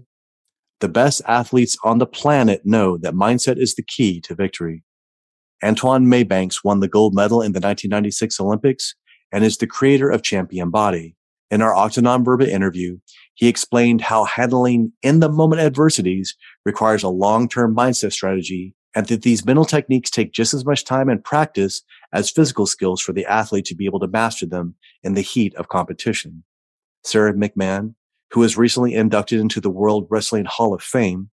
the 0.79 0.89
best 0.89 1.21
athletes 1.27 1.75
on 1.83 1.97
the 1.97 2.05
planet 2.05 2.61
know 2.63 2.97
that 2.97 3.15
mindset 3.15 3.57
is 3.57 3.75
the 3.75 3.83
key 3.83 4.21
to 4.21 4.35
victory. 4.35 4.83
Antoine 5.63 6.05
Maybanks 6.05 6.63
won 6.63 6.79
the 6.79 6.87
gold 6.87 7.15
medal 7.15 7.41
in 7.41 7.53
the 7.53 7.59
1996 7.59 8.39
Olympics 8.39 8.93
and 9.31 9.43
is 9.43 9.57
the 9.57 9.67
creator 9.67 10.09
of 10.09 10.23
Champion 10.23 10.69
Body. 10.69 11.15
In 11.49 11.61
our 11.61 11.73
Octa 11.73 12.01
Non 12.01 12.25
Verba 12.25 12.51
interview, 12.51 12.99
he 13.33 13.47
explained 13.47 14.01
how 14.01 14.25
handling 14.25 14.91
in 15.01 15.19
the 15.19 15.29
moment 15.29 15.61
adversities 15.61 16.35
requires 16.65 17.03
a 17.03 17.09
long-term 17.09 17.75
mindset 17.75 18.11
strategy 18.11 18.75
and 18.95 19.05
that 19.07 19.21
these 19.21 19.45
mental 19.45 19.63
techniques 19.63 20.09
take 20.09 20.33
just 20.33 20.53
as 20.53 20.65
much 20.65 20.83
time 20.83 21.07
and 21.07 21.23
practice 21.23 21.83
as 22.13 22.31
physical 22.31 22.65
skills 22.65 22.99
for 22.99 23.13
the 23.13 23.25
athlete 23.25 23.65
to 23.65 23.75
be 23.75 23.85
able 23.85 23.99
to 23.99 24.07
master 24.07 24.45
them 24.45 24.75
in 25.03 25.13
the 25.13 25.21
heat 25.21 25.53
of 25.55 25.69
competition. 25.69 26.43
Sara 27.03 27.33
McMann, 27.33 27.93
who 28.31 28.39
was 28.39 28.57
recently 28.57 28.93
inducted 28.93 29.39
into 29.39 29.61
the 29.61 29.69
World 29.69 30.07
Wrestling 30.09 30.45
Hall 30.45 30.73
of 30.73 30.81
Fame, 30.81 31.29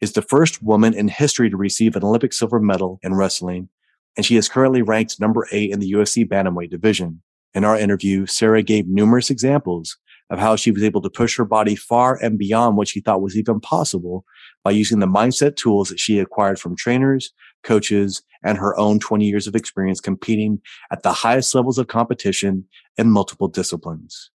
is 0.00 0.12
the 0.12 0.22
first 0.22 0.62
woman 0.62 0.94
in 0.94 1.08
history 1.08 1.50
to 1.50 1.56
receive 1.56 1.96
an 1.96 2.04
Olympic 2.04 2.32
silver 2.32 2.60
medal 2.60 3.00
in 3.02 3.14
wrestling, 3.14 3.68
and 4.16 4.24
she 4.24 4.36
is 4.36 4.48
currently 4.48 4.80
ranked 4.80 5.20
number 5.20 5.46
eight 5.50 5.72
in 5.72 5.80
the 5.80 5.92
UFC 5.92 6.26
bantamweight 6.26 6.70
division. 6.70 7.22
In 7.58 7.64
our 7.64 7.76
interview, 7.76 8.24
Sara 8.24 8.62
gave 8.62 8.86
numerous 8.86 9.30
examples 9.30 9.96
of 10.30 10.38
how 10.38 10.54
she 10.54 10.70
was 10.70 10.84
able 10.84 11.02
to 11.02 11.10
push 11.10 11.36
her 11.36 11.44
body 11.44 11.74
far 11.74 12.16
and 12.22 12.38
beyond 12.38 12.76
what 12.76 12.86
she 12.86 13.00
thought 13.00 13.20
was 13.20 13.36
even 13.36 13.58
possible 13.58 14.24
by 14.62 14.70
using 14.70 15.00
the 15.00 15.08
mindset 15.08 15.56
tools 15.56 15.88
that 15.88 15.98
she 15.98 16.20
acquired 16.20 16.60
from 16.60 16.76
trainers, 16.76 17.32
coaches, 17.64 18.22
and 18.44 18.58
her 18.58 18.78
own 18.78 19.00
20 19.00 19.26
years 19.26 19.48
of 19.48 19.56
experience 19.56 20.00
competing 20.00 20.60
at 20.92 21.02
the 21.02 21.12
highest 21.12 21.52
levels 21.52 21.78
of 21.78 21.88
competition 21.88 22.64
in 22.96 23.10
multiple 23.10 23.48
disciplines. 23.48 24.30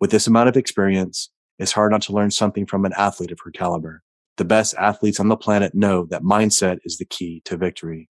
With 0.00 0.10
this 0.10 0.26
amount 0.26 0.48
of 0.48 0.56
experience, 0.56 1.30
it's 1.60 1.70
hard 1.70 1.92
not 1.92 2.02
to 2.02 2.12
learn 2.12 2.32
something 2.32 2.66
from 2.66 2.84
an 2.84 2.92
athlete 2.96 3.30
of 3.30 3.38
her 3.44 3.52
caliber. 3.52 4.02
The 4.36 4.44
best 4.44 4.74
athletes 4.74 5.20
on 5.20 5.28
the 5.28 5.36
planet 5.36 5.76
know 5.76 6.06
that 6.06 6.22
mindset 6.24 6.78
is 6.84 6.98
the 6.98 7.04
key 7.04 7.40
to 7.44 7.56
victory. 7.56 8.10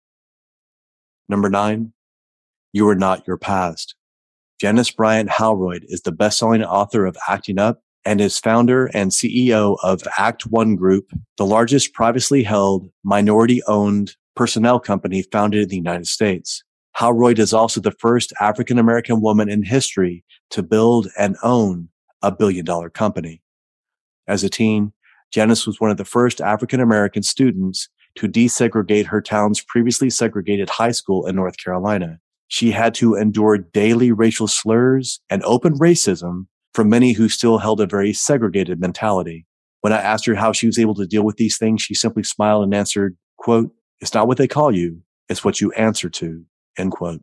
Number 1.29 1.47
nine, 1.51 1.93
you 2.73 2.89
are 2.89 2.95
not 2.95 3.27
your 3.27 3.37
past. 3.37 3.93
Janice 4.61 4.89
Bryant 4.89 5.29
Howroyd 5.29 5.85
is 5.89 6.01
the 6.01 6.13
best-selling 6.13 6.63
author 6.63 7.05
of 7.05 7.17
Acting 7.27 7.59
Up 7.59 7.81
and 8.05 8.21
is 8.21 8.39
founder 8.39 8.85
and 8.93 9.11
CEO 9.11 9.77
of 9.83 10.03
Act 10.17 10.45
One 10.45 10.77
Group, 10.77 11.11
the 11.37 11.45
largest 11.45 11.93
privately 11.93 12.41
held, 12.41 12.89
minority-owned 13.03 14.15
personnel 14.33 14.79
company 14.79 15.23
founded 15.23 15.63
in 15.63 15.69
the 15.69 15.75
United 15.75 16.07
States. 16.07 16.63
Howroyd 16.93 17.37
is 17.37 17.53
also 17.53 17.81
the 17.81 17.91
first 17.91 18.31
African 18.39 18.79
American 18.79 19.19
woman 19.19 19.49
in 19.49 19.63
history 19.63 20.23
to 20.51 20.63
build 20.63 21.09
and 21.17 21.35
own 21.43 21.89
a 22.21 22.31
billion 22.31 22.63
dollar 22.63 22.89
company. 22.89 23.41
As 24.25 24.45
a 24.45 24.49
teen, 24.49 24.93
Janice 25.33 25.67
was 25.67 25.81
one 25.81 25.91
of 25.91 25.97
the 25.97 26.05
first 26.05 26.39
African 26.39 26.79
American 26.79 27.23
students 27.23 27.89
to 28.15 28.29
desegregate 28.29 29.07
her 29.07 29.21
town's 29.21 29.61
previously 29.61 30.09
segregated 30.09 30.69
high 30.69 30.91
school 30.91 31.27
in 31.27 31.35
North 31.35 31.57
Carolina 31.57 32.19
she 32.47 32.71
had 32.71 32.93
to 32.95 33.15
endure 33.15 33.57
daily 33.57 34.11
racial 34.11 34.47
slurs 34.47 35.19
and 35.29 35.43
open 35.43 35.77
racism 35.79 36.47
from 36.73 36.89
many 36.89 37.13
who 37.13 37.29
still 37.29 37.57
held 37.57 37.81
a 37.81 37.87
very 37.87 38.13
segregated 38.13 38.79
mentality. 38.79 39.45
When 39.81 39.93
I 39.93 39.97
asked 39.97 40.25
her 40.25 40.35
how 40.35 40.51
she 40.51 40.65
was 40.65 40.79
able 40.79 40.95
to 40.95 41.07
deal 41.07 41.23
with 41.23 41.37
these 41.37 41.57
things, 41.57 41.81
she 41.81 41.93
simply 41.93 42.23
smiled 42.23 42.63
and 42.63 42.73
answered, 42.73 43.17
quote, 43.37 43.71
it's 43.99 44.13
not 44.13 44.27
what 44.27 44.37
they 44.37 44.47
call 44.47 44.75
you. 44.75 45.01
It's 45.29 45.43
what 45.43 45.61
you 45.61 45.71
answer 45.73 46.09
to, 46.09 46.43
end 46.77 46.91
quote. 46.91 47.21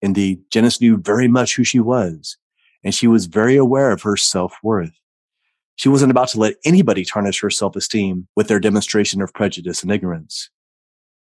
Indeed, 0.00 0.42
Janice 0.50 0.80
knew 0.80 0.96
very 0.96 1.28
much 1.28 1.56
who 1.56 1.64
she 1.64 1.80
was, 1.80 2.36
and 2.84 2.94
she 2.94 3.06
was 3.06 3.26
very 3.26 3.56
aware 3.56 3.92
of 3.92 4.02
her 4.02 4.16
self-worth. 4.16 4.98
She 5.76 5.88
wasn't 5.88 6.10
about 6.10 6.28
to 6.28 6.40
let 6.40 6.56
anybody 6.64 7.04
tarnish 7.04 7.40
her 7.40 7.50
self-esteem 7.50 8.28
with 8.36 8.48
their 8.48 8.60
demonstration 8.60 9.22
of 9.22 9.32
prejudice 9.32 9.82
and 9.82 9.90
ignorance. 9.90 10.50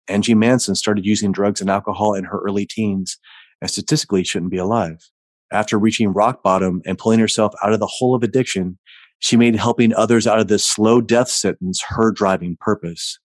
Angie 0.08 0.34
Manson 0.34 0.74
started 0.74 1.04
using 1.04 1.32
drugs 1.32 1.60
and 1.60 1.70
alcohol 1.70 2.14
in 2.14 2.24
her 2.24 2.38
early 2.40 2.66
teens 2.66 3.18
and 3.60 3.70
statistically 3.70 4.24
shouldn't 4.24 4.50
be 4.50 4.56
alive. 4.56 5.10
After 5.50 5.78
reaching 5.78 6.12
rock 6.12 6.42
bottom 6.42 6.82
and 6.84 6.98
pulling 6.98 7.20
herself 7.20 7.54
out 7.62 7.72
of 7.72 7.80
the 7.80 7.86
hole 7.86 8.14
of 8.14 8.22
addiction, 8.22 8.78
she 9.20 9.36
made 9.36 9.56
helping 9.56 9.94
others 9.94 10.26
out 10.26 10.38
of 10.38 10.48
this 10.48 10.64
slow 10.64 11.00
death 11.00 11.28
sentence 11.28 11.82
her 11.88 12.12
driving 12.12 12.56
purpose. 12.60 13.18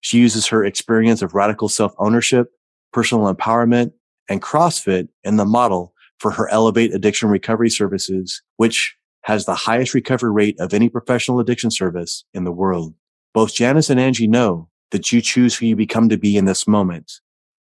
She 0.00 0.18
uses 0.18 0.46
her 0.46 0.64
experience 0.64 1.22
of 1.22 1.34
radical 1.34 1.68
self 1.68 1.92
ownership, 1.98 2.52
personal 2.92 3.32
empowerment, 3.32 3.92
and 4.28 4.42
CrossFit 4.42 5.08
in 5.24 5.36
the 5.36 5.44
model 5.44 5.94
for 6.20 6.30
her 6.30 6.48
Elevate 6.48 6.94
Addiction 6.94 7.28
Recovery 7.28 7.70
Services, 7.70 8.42
which 8.56 8.96
has 9.22 9.44
the 9.44 9.54
highest 9.54 9.94
recovery 9.94 10.30
rate 10.30 10.60
of 10.60 10.72
any 10.72 10.88
professional 10.88 11.40
addiction 11.40 11.70
service 11.70 12.24
in 12.32 12.44
the 12.44 12.52
world. 12.52 12.94
Both 13.34 13.54
Janice 13.54 13.90
and 13.90 13.98
Angie 13.98 14.28
know 14.28 14.68
that 14.90 15.12
you 15.12 15.20
choose 15.20 15.56
who 15.56 15.66
you 15.66 15.76
become 15.76 16.08
to 16.08 16.16
be 16.16 16.36
in 16.36 16.44
this 16.44 16.66
moment, 16.66 17.20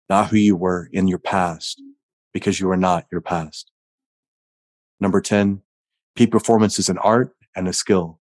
not 0.10 0.28
who 0.28 0.38
you 0.38 0.56
were 0.56 0.90
in 0.92 1.08
your 1.08 1.20
past, 1.20 1.82
because 2.34 2.60
you 2.60 2.70
are 2.70 2.78
not 2.78 3.06
your 3.12 3.22
past. 3.22 3.72
Number 5.00 5.22
10, 5.22 5.62
peak 6.16 6.32
performance 6.32 6.78
is 6.80 6.90
an 6.90 6.98
art 7.00 7.34
and 7.56 7.68
a 7.68 7.74
skill. 7.74 8.20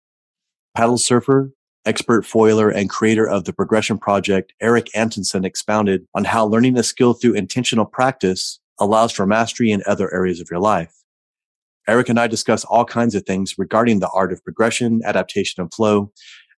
Paddle 0.75 0.98
surfer, 0.98 1.51
expert 1.86 2.25
foiler, 2.25 2.70
and 2.70 2.89
creator 2.89 3.27
of 3.27 3.46
the 3.46 3.54
progression 3.54 3.98
project, 3.98 4.54
Eric 4.62 4.89
Antonsen 4.96 5.46
expounded 5.46 6.06
on 6.13 6.25
how 6.25 6.46
learning 6.46 6.77
a 6.77 6.84
skill 6.84 7.13
through 7.13 7.34
intentional 7.34 7.86
practice 7.86 8.60
allows 8.80 9.12
for 9.12 9.25
mastery 9.25 9.72
in 9.72 9.84
other 9.86 10.13
areas 10.13 10.42
of 10.42 10.50
your 10.51 10.60
life. 10.60 10.94
Eric 11.88 12.10
and 12.10 12.20
I 12.20 12.27
discuss 12.27 12.65
all 12.65 12.84
kinds 12.84 13.13
of 13.13 13.24
things 13.24 13.58
regarding 13.58 14.00
the 14.00 14.10
art 14.10 14.34
of 14.34 14.44
progression, 14.44 15.01
adaptation, 15.06 15.62
and 15.62 15.74
flow, 15.74 16.12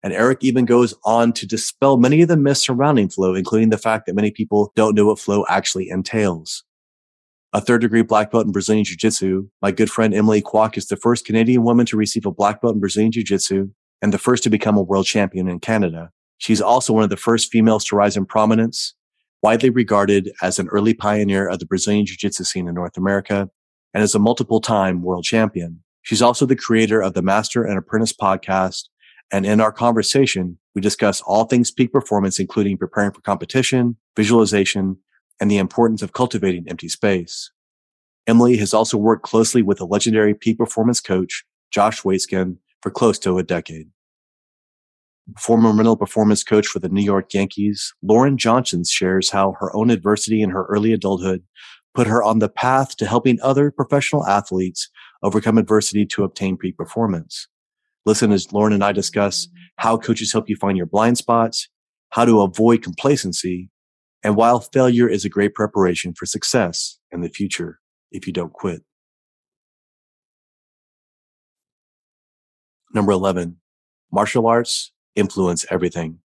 and 0.07 0.15
Eric 0.15 0.37
even 0.39 0.63
goes 0.63 0.93
on 1.03 1.33
to 1.33 1.45
dispel 1.45 1.97
many 1.97 2.21
of 2.21 2.29
the 2.29 2.37
myths 2.37 2.61
surrounding 2.61 3.09
flow, 3.09 3.35
including 3.35 3.71
the 3.71 3.77
fact 3.77 4.05
that 4.05 4.15
many 4.15 4.31
people 4.31 4.71
don't 4.73 4.95
know 4.95 5.07
what 5.07 5.19
flow 5.19 5.45
actually 5.49 5.89
entails. 5.89 6.63
A 7.51 7.59
third 7.59 7.81
degree 7.81 8.03
black 8.03 8.31
belt 8.31 8.45
in 8.45 8.53
Brazilian 8.53 8.85
Jiu 8.85 8.95
Jitsu, 8.95 9.49
my 9.61 9.71
good 9.71 9.91
friend 9.91 10.13
Emily 10.13 10.41
Kwok 10.41 10.77
is 10.77 10.87
the 10.87 10.95
first 10.95 11.25
Canadian 11.25 11.63
woman 11.63 11.85
to 11.87 11.97
receive 11.97 12.25
a 12.25 12.31
black 12.31 12.61
belt 12.61 12.75
in 12.75 12.79
Brazilian 12.79 13.11
Jiu 13.11 13.21
Jitsu 13.21 13.67
and 14.01 14.13
the 14.13 14.17
first 14.17 14.43
to 14.43 14.49
become 14.49 14.77
a 14.77 14.81
world 14.81 15.05
champion 15.05 15.49
in 15.49 15.59
Canada. 15.59 16.09
She's 16.37 16.61
also 16.61 16.93
one 16.93 17.03
of 17.03 17.09
the 17.09 17.17
first 17.17 17.51
females 17.51 17.83
to 17.85 17.97
rise 17.97 18.15
in 18.15 18.25
prominence, 18.25 18.95
widely 19.43 19.71
regarded 19.71 20.31
as 20.41 20.57
an 20.57 20.69
early 20.69 20.93
pioneer 20.93 21.49
of 21.49 21.59
the 21.59 21.65
Brazilian 21.65 22.05
Jiu 22.05 22.15
Jitsu 22.15 22.45
scene 22.45 22.69
in 22.69 22.75
North 22.75 22.95
America, 22.95 23.49
and 23.93 24.01
is 24.01 24.15
a 24.15 24.19
multiple 24.19 24.61
time 24.61 25.01
world 25.01 25.25
champion. 25.25 25.83
She's 26.03 26.21
also 26.21 26.45
the 26.45 26.55
creator 26.55 27.01
of 27.01 27.13
the 27.13 27.21
Master 27.21 27.65
and 27.65 27.77
Apprentice 27.77 28.13
podcast 28.13 28.83
and 29.31 29.45
in 29.45 29.59
our 29.59 29.71
conversation, 29.71 30.57
we 30.73 30.81
discuss 30.81 31.21
all 31.21 31.45
things 31.45 31.71
peak 31.71 31.91
performance, 31.91 32.39
including 32.39 32.77
preparing 32.77 33.11
for 33.11 33.21
competition, 33.21 33.97
visualization, 34.15 34.97
and 35.39 35.51
the 35.51 35.57
importance 35.57 36.01
of 36.01 36.13
cultivating 36.13 36.65
empty 36.67 36.87
space. 36.87 37.51
Emily 38.25 38.57
has 38.57 38.73
also 38.73 38.97
worked 38.97 39.23
closely 39.23 39.61
with 39.61 39.77
the 39.77 39.85
legendary 39.85 40.33
peak 40.33 40.57
performance 40.57 40.99
coach, 40.99 41.45
Josh 41.71 42.01
Waitzkin, 42.01 42.57
for 42.81 42.91
close 42.91 43.19
to 43.19 43.37
a 43.37 43.43
decade. 43.43 43.89
Former 45.37 45.73
mental 45.73 45.97
performance 45.97 46.43
coach 46.43 46.67
for 46.67 46.79
the 46.79 46.89
New 46.89 47.01
York 47.01 47.33
Yankees, 47.33 47.93
Lauren 48.01 48.37
Johnson 48.37 48.83
shares 48.85 49.29
how 49.29 49.55
her 49.59 49.75
own 49.75 49.89
adversity 49.89 50.41
in 50.41 50.51
her 50.51 50.65
early 50.65 50.93
adulthood 50.93 51.43
put 51.93 52.07
her 52.07 52.23
on 52.23 52.39
the 52.39 52.47
path 52.47 52.95
to 52.97 53.05
helping 53.05 53.39
other 53.41 53.71
professional 53.71 54.25
athletes 54.25 54.89
overcome 55.23 55.57
adversity 55.57 56.05
to 56.05 56.23
obtain 56.23 56.55
peak 56.55 56.77
performance. 56.77 57.47
Listen 58.07 58.31
as 58.31 58.53
Lauren 58.53 58.71
and 58.71 58.85
I 58.85 58.93
discuss 58.93 59.49
how 59.75 59.97
coaches 59.97 60.31
help 60.31 60.47
you 60.47 60.55
find 60.55 60.77
your 60.77 60.85
blind 60.85 61.17
spots, 61.17 61.67
how 62.11 62.23
to 62.23 62.39
avoid 62.39 62.81
complacency, 62.81 63.69
and 64.23 64.37
while 64.37 64.61
failure 64.61 65.09
is 65.09 65.25
a 65.25 65.29
great 65.29 65.53
preparation 65.53 66.13
for 66.13 66.25
success 66.25 66.99
in 67.11 67.19
the 67.19 67.27
future 67.27 67.79
if 68.13 68.25
you 68.25 68.31
don't 68.31 68.53
quit. 68.53 68.81
Number 72.93 73.11
11, 73.11 73.57
martial 74.09 74.47
arts 74.47 74.93
influence 75.17 75.65
everything. 75.69 76.19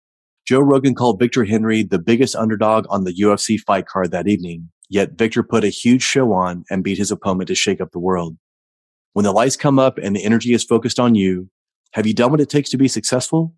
Joe 0.46 0.60
Rogan 0.60 0.94
called 0.94 1.18
Victor 1.18 1.46
Henry 1.46 1.82
the 1.82 1.98
biggest 1.98 2.36
underdog 2.36 2.86
on 2.92 3.06
the 3.06 3.14
UFC 3.20 3.60
fight 3.60 3.88
card 3.88 4.12
that 4.12 4.28
evening, 4.28 4.70
yet 4.88 5.18
Victor 5.18 5.42
put 5.42 5.64
a 5.64 5.70
huge 5.70 6.04
show 6.04 6.32
on 6.32 6.64
and 6.70 6.84
beat 6.84 7.00
his 7.00 7.10
opponent 7.10 7.48
to 7.48 7.56
shake 7.56 7.82
up 7.82 7.90
the 7.90 7.98
world. 7.98 8.38
When 9.14 9.26
the 9.26 9.32
lights 9.32 9.56
come 9.56 9.80
up 9.80 9.98
and 9.98 10.16
the 10.16 10.24
energy 10.24 10.54
is 10.54 10.64
focused 10.64 11.00
on 11.00 11.16
you, 11.16 11.50
have 11.94 12.08
you 12.08 12.14
done 12.14 12.32
what 12.32 12.42
it 12.42 12.50
takes 12.50 12.70
to 12.70 12.78
be 12.78 12.88
successful? 12.88 13.54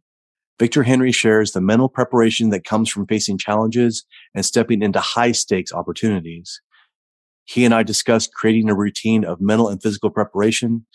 Victor 0.60 0.84
Henry 0.84 1.12
shares 1.12 1.52
the 1.52 1.62
mental 1.62 1.90
preparation 1.90 2.50
that 2.50 2.64
comes 2.64 2.90
from 2.90 3.08
facing 3.08 3.38
challenges 3.38 4.06
and 4.36 4.46
stepping 4.46 4.82
into 4.82 5.00
high 5.00 5.32
stakes 5.32 5.74
opportunities. 5.74 6.62
He 7.46 7.66
and 7.66 7.74
I 7.74 7.84
discussed 7.84 8.34
creating 8.34 8.70
a 8.70 8.76
routine 8.76 9.26
of 9.26 9.42
mental 9.42 9.68
and 9.68 9.82
physical 9.82 10.10
preparation, 10.10 10.86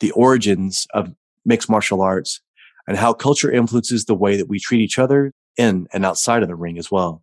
the 0.00 0.10
origins 0.12 0.86
of 0.94 1.12
mixed 1.44 1.70
martial 1.70 2.02
arts, 2.02 2.40
and 2.86 2.96
how 2.96 3.12
culture 3.12 3.50
influences 3.50 4.04
the 4.04 4.14
way 4.14 4.36
that 4.36 4.48
we 4.48 4.58
treat 4.58 4.80
each 4.80 4.98
other 4.98 5.32
in 5.56 5.86
and 5.92 6.04
outside 6.04 6.42
of 6.42 6.48
the 6.48 6.56
ring 6.56 6.78
as 6.78 6.90
well. 6.90 7.22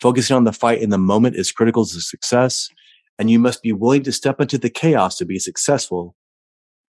Focusing 0.00 0.36
on 0.36 0.44
the 0.44 0.52
fight 0.52 0.80
in 0.80 0.90
the 0.90 0.98
moment 0.98 1.36
is 1.36 1.52
critical 1.52 1.84
to 1.84 2.00
success, 2.00 2.68
and 3.18 3.30
you 3.30 3.38
must 3.38 3.62
be 3.62 3.72
willing 3.72 4.02
to 4.04 4.12
step 4.12 4.40
into 4.40 4.58
the 4.58 4.70
chaos 4.70 5.16
to 5.16 5.24
be 5.24 5.38
successful. 5.38 6.14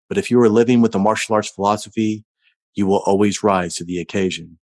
But 0.10 0.18
if 0.18 0.32
you 0.32 0.40
are 0.42 0.50
living 0.50 0.82
with 0.82 0.92
the 0.92 1.00
martial 1.00 1.36
arts 1.36 1.50
philosophy, 1.50 2.24
you 2.76 2.86
will 2.86 3.04
always 3.06 3.44
rise 3.44 3.76
to 3.76 3.84
the 3.84 4.00
occasion. 4.00 4.60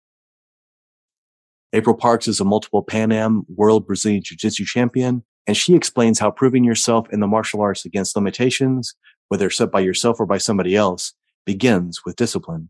April 1.72 1.96
Parks 1.96 2.28
is 2.28 2.40
a 2.40 2.46
multiple 2.46 2.82
Pan 2.82 3.12
Am 3.12 3.44
World 3.48 3.86
Brazilian 3.86 4.24
Jiu 4.24 4.36
Jitsu 4.36 4.66
champion, 4.66 5.24
and 5.46 5.56
she 5.56 5.76
explains 5.76 6.20
how 6.20 6.32
proving 6.32 6.64
yourself 6.64 7.08
in 7.12 7.20
the 7.20 7.28
martial 7.28 7.62
arts 7.62 7.86
against 7.86 8.16
limitations, 8.16 8.96
whether 9.28 9.50
set 9.50 9.72
by 9.72 9.80
yourself 9.80 10.20
or 10.20 10.26
by 10.26 10.40
somebody 10.40 10.76
else, 10.76 11.14
begins 11.46 12.04
with 12.04 12.16
discipline. 12.16 12.70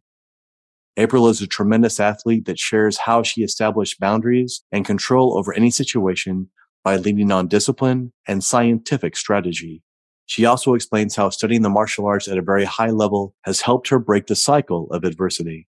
April 0.98 1.30
is 1.30 1.42
a 1.42 1.48
tremendous 1.48 1.98
athlete 2.00 2.46
that 2.46 2.60
shares 2.60 2.98
how 2.98 3.24
she 3.24 3.42
established 3.42 4.02
boundaries 4.02 4.64
and 4.72 4.86
control 4.86 5.38
over 5.38 5.54
any 5.54 5.72
situation 5.72 6.50
by 6.84 6.98
leaning 6.98 7.32
on 7.32 7.48
discipline 7.48 8.12
and 8.28 8.44
scientific 8.44 9.16
strategy. 9.16 9.82
She 10.30 10.46
also 10.46 10.76
explains 10.76 11.16
how 11.16 11.32
studying 11.32 11.64
the 11.64 11.72
martial 11.72 12.06
arts 12.06 12.28
at 12.28 12.38
a 12.38 12.44
very 12.44 12.64
high 12.64 12.92
level 12.92 13.34
has 13.46 13.62
helped 13.62 13.88
her 13.88 13.98
break 13.98 14.28
the 14.28 14.36
cycle 14.36 14.88
of 14.92 15.04
adversity. 15.04 15.68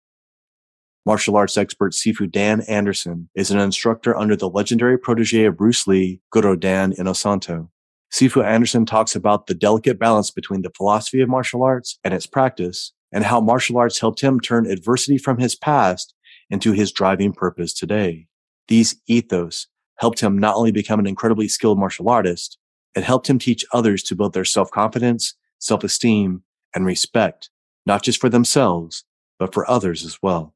Martial 1.06 1.34
arts 1.34 1.56
expert 1.56 1.94
Sifu 1.94 2.30
Dan 2.30 2.60
Anderson 2.68 3.30
is 3.34 3.50
an 3.50 3.58
instructor 3.58 4.14
under 4.14 4.36
the 4.36 4.50
legendary 4.50 4.98
protege 4.98 5.46
of 5.46 5.56
Bruce 5.56 5.86
Lee, 5.86 6.20
Guro 6.30 6.60
Dan 6.60 6.92
Inosanto. 6.92 7.70
Sifu 8.12 8.44
Anderson 8.44 8.84
talks 8.84 9.16
about 9.16 9.46
the 9.46 9.54
delicate 9.54 9.98
balance 9.98 10.30
between 10.30 10.60
the 10.60 10.72
philosophy 10.76 11.22
of 11.22 11.30
martial 11.30 11.62
arts 11.62 11.98
and 12.04 12.12
its 12.12 12.26
practice 12.26 12.92
and 13.10 13.24
how 13.24 13.40
martial 13.40 13.78
arts 13.78 13.98
helped 13.98 14.20
him 14.20 14.38
turn 14.38 14.66
adversity 14.66 15.16
from 15.16 15.38
his 15.38 15.56
past 15.56 16.14
into 16.50 16.72
his 16.72 16.92
driving 16.92 17.32
purpose 17.32 17.72
today. 17.72 18.26
These 18.68 19.00
ethos 19.06 19.68
helped 20.00 20.20
him 20.20 20.36
not 20.36 20.56
only 20.56 20.70
become 20.70 21.00
an 21.00 21.06
incredibly 21.06 21.48
skilled 21.48 21.78
martial 21.78 22.10
artist, 22.10 22.58
it 22.94 23.04
helped 23.04 23.28
him 23.28 23.38
teach 23.38 23.64
others 23.72 24.02
to 24.04 24.16
build 24.16 24.32
their 24.32 24.44
self-confidence, 24.44 25.34
self-esteem, 25.58 26.42
and 26.74 26.86
respect, 26.86 27.50
not 27.86 28.02
just 28.02 28.20
for 28.20 28.28
themselves, 28.28 29.04
but 29.38 29.54
for 29.54 29.68
others 29.70 30.04
as 30.04 30.18
well. 30.22 30.54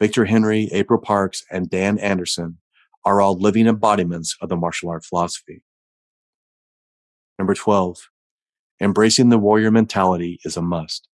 Victor 0.00 0.24
Henry, 0.24 0.68
April 0.72 1.00
Parks, 1.00 1.44
and 1.50 1.68
Dan 1.68 1.98
Anderson 1.98 2.58
are 3.04 3.20
all 3.20 3.36
living 3.38 3.66
embodiments 3.66 4.36
of 4.40 4.48
the 4.48 4.56
martial 4.56 4.88
art 4.88 5.04
philosophy. 5.04 5.62
Number 7.38 7.54
12, 7.54 8.08
embracing 8.80 9.28
the 9.28 9.38
warrior 9.38 9.70
mentality 9.70 10.40
is 10.44 10.56
a 10.56 10.62
must. 10.62 11.08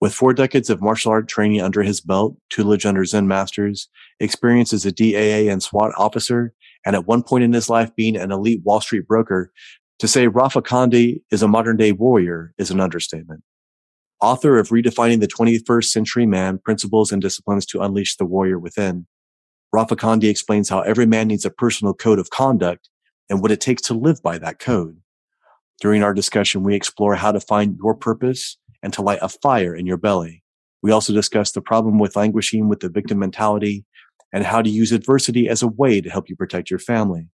With 0.00 0.14
four 0.14 0.32
decades 0.32 0.70
of 0.70 0.80
martial 0.80 1.12
art 1.12 1.28
training 1.28 1.60
under 1.60 1.82
his 1.82 2.00
belt, 2.00 2.36
tutelage 2.48 2.86
under 2.86 3.04
Zen 3.04 3.28
masters, 3.28 3.88
experience 4.18 4.72
as 4.72 4.86
a 4.86 4.92
DAA 4.92 5.50
and 5.50 5.62
SWAT 5.62 5.92
officer, 5.98 6.54
and 6.84 6.96
at 6.96 7.06
one 7.06 7.22
point 7.22 7.44
in 7.44 7.52
his 7.52 7.68
life 7.68 7.94
being 7.96 8.16
an 8.16 8.32
elite 8.32 8.62
Wall 8.64 8.80
Street 8.80 9.06
broker, 9.06 9.52
to 9.98 10.08
say 10.08 10.28
Rafa 10.28 10.62
Conde 10.62 11.20
is 11.30 11.42
a 11.42 11.48
modern 11.48 11.76
day 11.76 11.92
warrior 11.92 12.54
is 12.58 12.70
an 12.70 12.80
understatement. 12.80 13.42
Author 14.20 14.58
of 14.58 14.68
Redefining 14.68 15.20
the 15.20 15.28
21st 15.28 15.84
Century 15.84 16.26
Man, 16.26 16.58
Principles 16.58 17.12
and 17.12 17.22
Disciplines 17.22 17.64
to 17.66 17.80
Unleash 17.80 18.16
the 18.16 18.24
Warrior 18.24 18.58
Within, 18.58 19.06
Rafa 19.72 19.96
Conde 19.96 20.24
explains 20.24 20.68
how 20.68 20.80
every 20.80 21.06
man 21.06 21.28
needs 21.28 21.44
a 21.44 21.50
personal 21.50 21.94
code 21.94 22.18
of 22.18 22.30
conduct 22.30 22.88
and 23.28 23.40
what 23.40 23.52
it 23.52 23.60
takes 23.60 23.82
to 23.82 23.94
live 23.94 24.22
by 24.22 24.36
that 24.38 24.58
code. 24.58 25.00
During 25.80 26.02
our 26.02 26.12
discussion, 26.12 26.62
we 26.62 26.74
explore 26.74 27.14
how 27.14 27.32
to 27.32 27.40
find 27.40 27.78
your 27.82 27.94
purpose 27.94 28.58
and 28.82 28.92
to 28.92 29.02
light 29.02 29.20
a 29.22 29.28
fire 29.28 29.74
in 29.74 29.86
your 29.86 29.96
belly. 29.96 30.42
We 30.82 30.90
also 30.90 31.12
discuss 31.12 31.52
the 31.52 31.60
problem 31.60 31.98
with 31.98 32.16
languishing 32.16 32.68
with 32.68 32.80
the 32.80 32.88
victim 32.88 33.18
mentality 33.18 33.84
and 34.32 34.44
how 34.44 34.62
to 34.62 34.70
use 34.70 34.92
adversity 34.92 35.48
as 35.48 35.62
a 35.62 35.68
way 35.68 36.00
to 36.00 36.10
help 36.10 36.28
you 36.28 36.36
protect 36.36 36.70
your 36.70 36.78
family. 36.78 37.28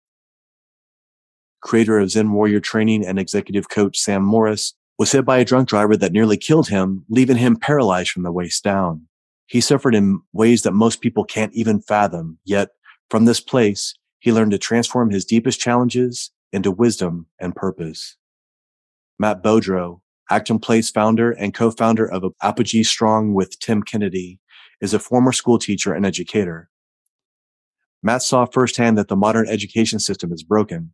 Creator 1.61 1.99
of 1.99 2.11
Zen 2.11 2.33
Warrior 2.33 2.61
Training 2.61 3.05
and 3.05 3.19
executive 3.19 3.69
coach 3.69 3.99
Sam 3.99 4.23
Morris 4.23 4.75
was 4.99 5.13
hit 5.13 5.25
by 5.25 5.39
a 5.39 5.45
drunk 5.45 5.69
driver 5.69 5.97
that 5.97 6.13
nearly 6.13 6.37
killed 6.37 6.69
him, 6.69 7.05
leaving 7.09 7.37
him 7.37 7.57
paralyzed 7.57 8.11
from 8.11 8.23
the 8.23 8.33
waist 8.33 8.63
down. 8.65 9.09
He 9.47 9.61
suffered 9.61 9.95
in 9.95 10.21
ways 10.33 10.63
that 10.63 10.73
most 10.73 11.01
people 11.01 11.25
can't 11.25 11.53
even 11.55 11.81
fathom. 11.81 12.39
Yet 12.45 12.71
from 13.11 13.25
this 13.25 13.41
place, 13.41 13.95
he 14.19 14.33
learned 14.33 14.53
to 14.53 14.59
transform 14.59 15.11
his 15.11 15.25
deepest 15.25 15.61
challenges 15.61 16.31
into 16.53 16.71
wisdom 16.71 17.27
and 17.41 17.55
purpose. 17.55 18.17
Matt 19.19 19.43
Beaudreau, 19.43 20.01
Acton 20.31 20.59
Place 20.59 20.91
founder 20.91 21.31
and 21.33 21.55
co-founder 21.55 22.11
of 22.11 22.25
Apogee 22.43 22.83
Strong 22.83 23.35
with 23.35 23.59
Tim 23.61 23.83
Kennedy, 23.83 24.41
is 24.81 24.93
a 24.93 24.99
former 24.99 25.33
school 25.33 25.59
teacher 25.59 25.95
and 25.95 26.05
educator. 26.05 26.69
Matt 28.03 28.23
saw 28.23 28.45
firsthand 28.45 28.99
that 28.99 29.09
the 29.09 29.17
modern 29.17 29.49
education 29.49 29.99
system 29.99 30.33
is 30.33 30.43
broken. 30.43 30.93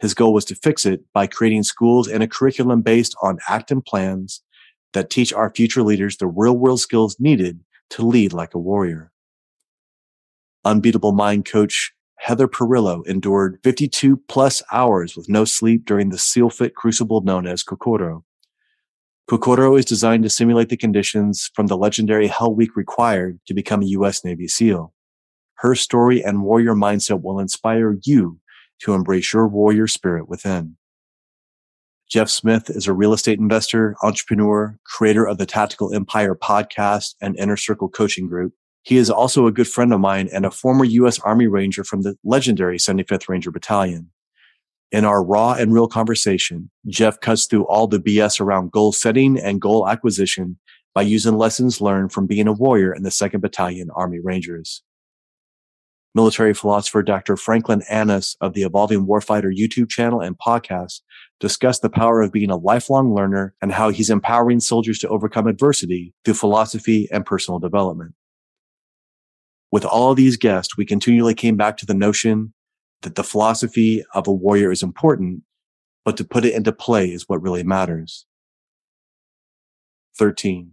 His 0.00 0.14
goal 0.14 0.32
was 0.32 0.44
to 0.46 0.54
fix 0.54 0.86
it 0.86 1.02
by 1.12 1.26
creating 1.26 1.64
schools 1.64 2.08
and 2.08 2.22
a 2.22 2.28
curriculum 2.28 2.82
based 2.82 3.16
on 3.22 3.38
Acton 3.48 3.82
plans 3.82 4.42
that 4.92 5.10
teach 5.10 5.32
our 5.32 5.52
future 5.54 5.82
leaders 5.82 6.16
the 6.16 6.26
real 6.26 6.56
world 6.56 6.80
skills 6.80 7.16
needed 7.18 7.60
to 7.90 8.02
lead 8.02 8.32
like 8.32 8.54
a 8.54 8.58
warrior. 8.58 9.12
Unbeatable 10.64 11.12
mind 11.12 11.44
coach 11.44 11.92
Heather 12.18 12.48
Perillo 12.48 13.06
endured 13.06 13.60
52 13.62 14.16
plus 14.28 14.62
hours 14.72 15.16
with 15.16 15.28
no 15.28 15.44
sleep 15.44 15.84
during 15.84 16.10
the 16.10 16.18
seal 16.18 16.50
fit 16.50 16.74
crucible 16.74 17.20
known 17.20 17.46
as 17.46 17.62
Kokoro. 17.62 18.24
Kokoro 19.28 19.76
is 19.76 19.84
designed 19.84 20.24
to 20.24 20.30
simulate 20.30 20.68
the 20.68 20.76
conditions 20.76 21.50
from 21.54 21.66
the 21.66 21.76
legendary 21.76 22.26
Hell 22.26 22.54
Week 22.54 22.74
required 22.76 23.38
to 23.46 23.54
become 23.54 23.82
a 23.82 23.86
U.S. 23.86 24.24
Navy 24.24 24.48
SEAL. 24.48 24.92
Her 25.58 25.74
story 25.74 26.22
and 26.22 26.42
warrior 26.42 26.74
mindset 26.74 27.22
will 27.22 27.40
inspire 27.40 27.96
you 28.04 28.38
to 28.80 28.94
embrace 28.94 29.32
your 29.32 29.48
warrior 29.48 29.88
spirit 29.88 30.28
within. 30.28 30.76
Jeff 32.08 32.30
Smith 32.30 32.70
is 32.70 32.86
a 32.86 32.92
real 32.92 33.12
estate 33.12 33.40
investor, 33.40 33.96
entrepreneur, 34.02 34.78
creator 34.84 35.26
of 35.26 35.36
the 35.36 35.46
Tactical 35.46 35.92
Empire 35.92 36.36
podcast 36.36 37.16
and 37.20 37.36
Inner 37.36 37.56
Circle 37.56 37.88
coaching 37.88 38.28
group. 38.28 38.54
He 38.82 38.96
is 38.96 39.10
also 39.10 39.46
a 39.46 39.52
good 39.52 39.66
friend 39.66 39.92
of 39.92 39.98
mine 39.98 40.28
and 40.32 40.46
a 40.46 40.50
former 40.52 40.84
U.S. 40.84 41.18
Army 41.18 41.48
Ranger 41.48 41.82
from 41.82 42.02
the 42.02 42.16
legendary 42.22 42.78
75th 42.78 43.28
Ranger 43.28 43.50
Battalion. 43.50 44.10
In 44.92 45.04
our 45.04 45.24
raw 45.24 45.54
and 45.54 45.74
real 45.74 45.88
conversation, 45.88 46.70
Jeff 46.86 47.18
cuts 47.18 47.46
through 47.46 47.66
all 47.66 47.88
the 47.88 47.98
BS 47.98 48.40
around 48.40 48.70
goal 48.70 48.92
setting 48.92 49.38
and 49.38 49.60
goal 49.60 49.88
acquisition 49.88 50.56
by 50.94 51.02
using 51.02 51.36
lessons 51.36 51.80
learned 51.80 52.12
from 52.12 52.28
being 52.28 52.46
a 52.46 52.52
warrior 52.52 52.94
in 52.94 53.02
the 53.02 53.10
2nd 53.10 53.40
Battalion 53.40 53.90
Army 53.94 54.20
Rangers. 54.20 54.82
Military 56.18 56.52
philosopher 56.52 57.00
Dr. 57.04 57.36
Franklin 57.36 57.80
Annis 57.88 58.36
of 58.40 58.52
the 58.52 58.64
Evolving 58.64 59.06
Warfighter 59.06 59.56
YouTube 59.56 59.88
channel 59.88 60.20
and 60.20 60.36
podcast 60.36 61.02
discussed 61.38 61.80
the 61.80 61.88
power 61.88 62.22
of 62.22 62.32
being 62.32 62.50
a 62.50 62.56
lifelong 62.56 63.14
learner 63.14 63.54
and 63.62 63.70
how 63.70 63.90
he's 63.90 64.10
empowering 64.10 64.58
soldiers 64.58 64.98
to 64.98 65.08
overcome 65.10 65.46
adversity 65.46 66.12
through 66.24 66.34
philosophy 66.34 67.08
and 67.12 67.24
personal 67.24 67.60
development. 67.60 68.16
With 69.70 69.84
all 69.84 70.16
these 70.16 70.36
guests, 70.36 70.76
we 70.76 70.84
continually 70.84 71.34
came 71.34 71.56
back 71.56 71.76
to 71.76 71.86
the 71.86 71.94
notion 71.94 72.52
that 73.02 73.14
the 73.14 73.22
philosophy 73.22 74.02
of 74.12 74.26
a 74.26 74.32
warrior 74.32 74.72
is 74.72 74.82
important, 74.82 75.44
but 76.04 76.16
to 76.16 76.24
put 76.24 76.44
it 76.44 76.52
into 76.52 76.72
play 76.72 77.12
is 77.12 77.28
what 77.28 77.40
really 77.40 77.62
matters. 77.62 78.26
13. 80.18 80.72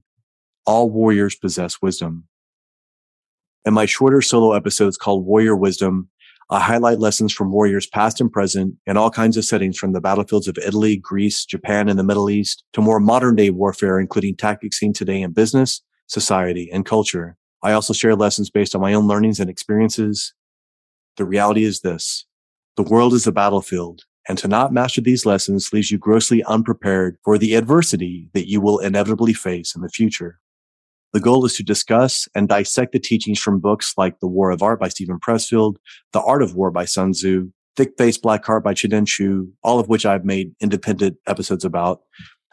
All 0.66 0.90
warriors 0.90 1.36
possess 1.36 1.84
wisdom. 1.84 2.30
In 3.66 3.74
my 3.74 3.86
shorter 3.86 4.22
solo 4.22 4.54
episodes 4.54 4.96
called 4.96 5.26
Warrior 5.26 5.56
Wisdom, 5.56 6.10
I 6.52 6.60
highlight 6.60 7.00
lessons 7.00 7.34
from 7.34 7.52
warriors 7.52 7.88
past 7.88 8.22
and 8.22 8.32
present 8.32 8.76
in 8.86 8.96
all 8.96 9.10
kinds 9.10 9.38
of 9.38 9.46
settings 9.46 9.78
from 9.78 9.94
the 9.94 10.02
battlefields 10.02 10.48
of 10.48 10.60
Italy, 10.60 10.98
Greece, 10.98 11.46
Japan, 11.46 11.90
and 11.90 11.98
the 11.98 12.04
Middle 12.04 12.30
East 12.30 12.64
to 12.74 12.82
more 12.82 13.00
modern 13.00 13.36
day 13.36 13.50
warfare, 13.50 14.00
including 14.00 14.36
tactics 14.36 14.78
seen 14.78 14.94
today 14.94 15.20
in 15.20 15.32
business, 15.32 15.82
society, 16.06 16.70
and 16.72 16.86
culture. 16.86 17.38
I 17.64 17.72
also 17.72 17.94
share 17.94 18.16
lessons 18.16 18.52
based 18.52 18.76
on 18.76 18.82
my 18.82 18.94
own 18.94 19.08
learnings 19.08 19.40
and 19.40 19.50
experiences. 19.50 20.36
The 21.18 21.26
reality 21.26 21.64
is 21.64 21.82
this. 21.82 22.26
The 22.78 22.84
world 22.84 23.16
is 23.16 23.26
a 23.26 23.32
battlefield 23.32 24.04
and 24.28 24.38
to 24.40 24.48
not 24.48 24.74
master 24.74 25.02
these 25.02 25.26
lessons 25.26 25.72
leaves 25.72 25.92
you 25.92 25.98
grossly 25.98 26.44
unprepared 26.44 27.18
for 27.24 27.38
the 27.38 27.56
adversity 27.56 28.30
that 28.34 28.50
you 28.50 28.60
will 28.60 28.80
inevitably 28.80 29.34
face 29.34 29.76
in 29.76 29.82
the 29.82 29.90
future. 29.90 30.40
The 31.16 31.22
goal 31.22 31.46
is 31.46 31.56
to 31.56 31.64
discuss 31.64 32.28
and 32.36 32.50
dissect 32.50 32.92
the 32.92 33.00
teachings 33.00 33.40
from 33.40 33.62
books 33.62 33.94
like 33.98 34.20
The 34.20 34.28
War 34.28 34.52
of 34.52 34.62
Art 34.62 34.82
by 34.82 34.90
Steven 34.90 35.18
Pressfield, 35.26 35.78
The 36.12 36.20
Art 36.20 36.42
of 36.42 36.56
War 36.56 36.72
by 36.72 36.84
Sun 36.84 37.14
Tzu, 37.14 37.54
Thick 37.78 37.94
Face 37.98 38.18
Black 38.18 38.44
Heart 38.44 38.66
by 38.66 38.74
Chin-Ning 38.74 39.06
Chu, 39.06 39.48
all 39.64 39.80
of 39.80 39.88
which 39.88 40.06
I've 40.06 40.26
made 40.26 40.52
independent 40.60 41.16
episodes 41.26 41.64
about. 41.64 42.02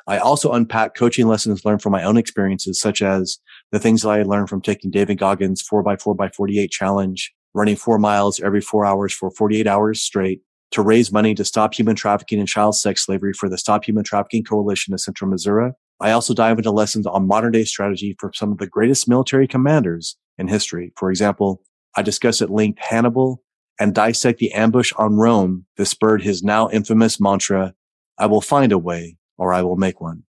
I 0.06 0.18
also 0.18 0.52
unpack 0.52 0.94
coaching 0.94 1.26
lessons 1.26 1.64
learned 1.64 1.82
from 1.82 1.90
my 1.90 2.04
own 2.04 2.16
experiences, 2.16 2.80
such 2.80 3.02
as 3.02 3.40
the 3.72 3.80
things 3.80 4.02
that 4.02 4.10
I 4.10 4.22
learned 4.22 4.48
from 4.48 4.62
taking 4.62 4.92
David 4.92 5.18
Goggins 5.18 5.60
4x4x48 5.68 6.70
challenge, 6.70 7.34
running 7.54 7.74
four 7.74 7.98
miles 7.98 8.38
every 8.38 8.60
four 8.60 8.86
hours 8.86 9.12
for 9.12 9.32
48 9.32 9.66
hours 9.66 10.00
straight, 10.00 10.40
to 10.70 10.82
raise 10.82 11.10
money 11.10 11.34
to 11.34 11.44
stop 11.44 11.74
human 11.74 11.96
trafficking 11.96 12.38
and 12.38 12.46
child 12.46 12.76
sex 12.76 13.04
slavery 13.04 13.32
for 13.32 13.48
the 13.48 13.58
Stop 13.58 13.86
Human 13.86 14.04
Trafficking 14.04 14.44
Coalition 14.44 14.94
of 14.94 15.00
Central 15.00 15.28
Missouri, 15.28 15.72
I 16.02 16.10
also 16.10 16.34
dive 16.34 16.58
into 16.58 16.72
lessons 16.72 17.06
on 17.06 17.28
modern 17.28 17.52
day 17.52 17.62
strategy 17.62 18.16
for 18.18 18.32
some 18.34 18.50
of 18.50 18.58
the 18.58 18.66
greatest 18.66 19.08
military 19.08 19.46
commanders 19.46 20.16
in 20.36 20.48
history. 20.48 20.92
For 20.96 21.10
example, 21.10 21.62
I 21.96 22.02
discuss 22.02 22.42
at 22.42 22.50
length 22.50 22.80
Hannibal 22.80 23.40
and 23.78 23.94
dissect 23.94 24.40
the 24.40 24.52
ambush 24.52 24.92
on 24.98 25.14
Rome 25.14 25.64
that 25.76 25.86
spurred 25.86 26.22
his 26.22 26.42
now 26.42 26.68
infamous 26.70 27.20
mantra, 27.20 27.74
I 28.18 28.26
will 28.26 28.40
find 28.40 28.72
a 28.72 28.78
way 28.78 29.16
or 29.38 29.52
I 29.52 29.62
will 29.62 29.76
make 29.76 30.00
one. 30.00 30.24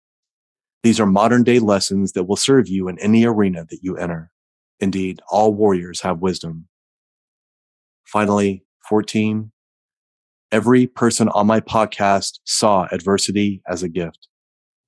These 0.83 0.99
are 0.99 1.07
modern 1.07 1.43
day 1.43 1.57
lessons 1.57 2.11
that 2.11 2.25
will 2.25 2.35
serve 2.35 2.67
you 2.67 2.87
in 2.87 2.99
any 2.99 3.25
arena 3.25 3.65
that 3.69 3.79
you 3.81 3.97
enter. 3.97 4.31
Indeed, 4.79 5.21
all 5.31 5.55
warriors 5.55 6.01
have 6.01 6.19
wisdom. 6.19 6.67
Finally, 8.05 8.63
14. 8.87 9.51
Every 10.51 10.85
person 10.85 11.29
on 11.29 11.47
my 11.47 11.61
podcast 11.61 12.39
saw 12.43 12.87
adversity 12.91 13.63
as 13.67 13.81
a 13.81 13.89
gift. 13.89 14.27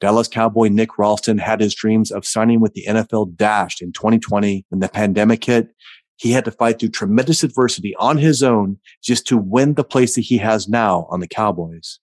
Dallas 0.06 0.28
Cowboy 0.28 0.68
Nick 0.68 1.00
Ralston 1.00 1.39
had 1.39 1.60
his 1.60 1.74
dreams 1.74 2.12
of 2.12 2.28
signing 2.28 2.60
with 2.60 2.76
the 2.76 2.86
NFL 2.88 3.36
dashed 3.38 3.82
in 3.82 3.91
2020 3.91 4.63
when 4.70 4.80
the 4.80 4.88
pandemic 4.88 5.44
hit. 5.44 5.70
He 6.18 6.32
had 6.32 6.46
to 6.46 6.52
fight 6.52 6.78
through 6.78 6.89
tremendous 6.89 7.44
adversity 7.44 7.96
on 7.96 8.20
his 8.20 8.44
own 8.44 8.78
just 9.04 9.26
to 9.26 9.36
win 9.36 9.74
the 9.74 9.84
place 9.84 10.13
that 10.13 10.22
he 10.22 10.38
has 10.38 10.70
now 10.70 11.08
on 11.10 11.22
the 11.22 11.28
Cowboys. 11.28 11.98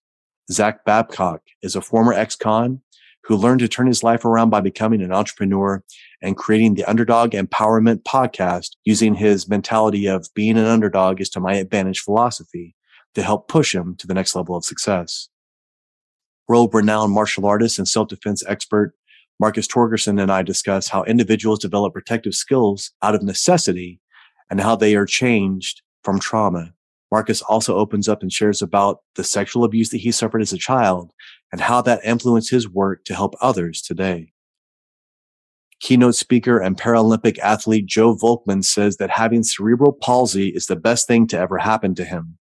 Zach 0.51 0.85
Babcock 0.85 1.43
is 1.63 1.77
a 1.77 1.81
former 1.81 2.13
ex-con 2.13 2.81
who 3.23 3.37
learned 3.37 3.61
to 3.61 3.69
turn 3.69 3.87
his 3.87 4.03
life 4.03 4.25
around 4.25 4.51
by 4.51 4.61
becoming 4.61 5.01
an 5.01 5.13
entrepreneur 5.13 5.85
and 6.21 6.37
creating 6.37 6.75
the 6.75 6.85
Underdog 6.87 7.31
Empowerment 7.31 8.03
podcast 8.03 8.71
using 8.85 9.15
his 9.15 9.49
mentality 9.49 10.07
of 10.09 10.27
being 10.35 10.59
an 10.59 10.65
underdog 10.65 11.21
is 11.21 11.31
to 11.31 11.39
my 11.39 11.55
advantage 11.55 12.01
philosophy 12.01 12.75
to 13.15 13.23
help 13.23 13.47
push 13.47 13.73
him 13.73 13.95
to 13.95 14.09
the 14.09 14.15
next 14.15 14.35
level 14.35 14.57
of 14.57 14.65
success 14.65 15.29
world 16.49 16.75
renowned 16.75 17.13
martial 17.13 17.47
artist 17.47 17.79
and 17.79 17.89
self 17.89 18.09
defense 18.09 18.43
expert 18.47 18.95
Marcus 19.43 19.67
Torgerson 19.67 20.23
and 20.23 20.31
I 20.31 20.43
discuss 20.43 20.89
how 20.89 21.03
individuals 21.03 21.59
develop 21.59 21.95
protective 21.95 22.35
skills 22.35 22.93
out 23.03 23.17
of 23.17 23.25
necessity 23.25 24.01
and 24.51 24.61
how 24.61 24.77
they 24.77 24.95
are 24.95 25.05
changed 25.07 25.83
from 26.05 26.21
trauma. 26.21 26.73
Marcus 27.11 27.43
also 27.43 27.77
opens 27.77 28.09
up 28.09 28.23
and 28.23 28.33
shares 28.33 28.63
about 28.63 29.01
the 29.17 29.25
sexual 29.25 29.65
abuse 29.65 29.91
that 29.91 29.99
he 29.99 30.13
suffered 30.13 30.43
as 30.43 30.53
a 30.53 30.59
child 30.59 31.13
and 31.51 31.61
how 31.61 31.83
that 31.83 32.05
influenced 32.05 32.51
his 32.51 32.69
work 32.69 33.05
to 33.05 33.15
help 33.15 33.35
others 33.41 33.83
today. 33.83 34.33
Keynote 35.81 36.15
speaker 36.15 36.61
and 36.61 36.79
Paralympic 36.79 37.41
athlete 37.41 37.87
Joe 37.87 38.15
Volkman 38.15 38.65
says 38.65 38.99
that 38.99 39.11
having 39.11 39.43
cerebral 39.43 39.93
palsy 39.93 40.51
is 40.51 40.67
the 40.67 40.77
best 40.77 41.09
thing 41.09 41.27
to 41.27 41.39
ever 41.39 41.59
happen 41.59 41.97
to 41.97 42.05
him. 42.05 42.39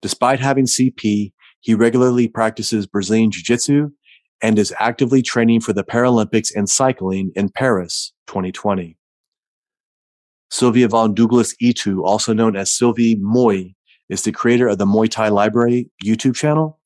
Despite 0.00 0.40
having 0.40 0.64
CP, 0.64 1.32
he 1.60 1.74
regularly 1.74 2.28
practices 2.28 2.86
Brazilian 2.86 3.30
Jiu-Jitsu 3.30 3.90
and 4.42 4.58
is 4.58 4.74
actively 4.80 5.22
training 5.22 5.60
for 5.60 5.72
the 5.72 5.84
Paralympics 5.84 6.54
and 6.54 6.68
cycling 6.68 7.30
in 7.34 7.50
Paris 7.50 8.12
2020. 8.26 8.96
Sylvia 10.50 10.88
von 10.88 11.14
Duuglas-Ittu, 11.14 12.02
also 12.04 12.32
known 12.32 12.56
as 12.56 12.72
Sylvie 12.72 13.16
Moy, 13.16 13.74
is 14.08 14.22
the 14.22 14.32
creator 14.32 14.66
of 14.66 14.78
the 14.78 14.86
Muay 14.86 15.08
Thai 15.08 15.28
Library 15.28 15.90
YouTube 16.04 16.34
channel. 16.34 16.80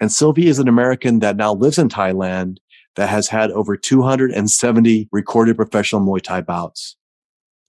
And 0.00 0.12
Sylvie 0.12 0.48
is 0.48 0.58
an 0.58 0.68
American 0.68 1.20
that 1.20 1.36
now 1.36 1.54
lives 1.54 1.78
in 1.78 1.88
Thailand 1.88 2.58
that 2.96 3.08
has 3.08 3.28
had 3.28 3.50
over 3.52 3.76
270 3.76 5.08
recorded 5.12 5.56
professional 5.56 6.02
Muay 6.02 6.20
Thai 6.20 6.42
bouts. 6.42 6.96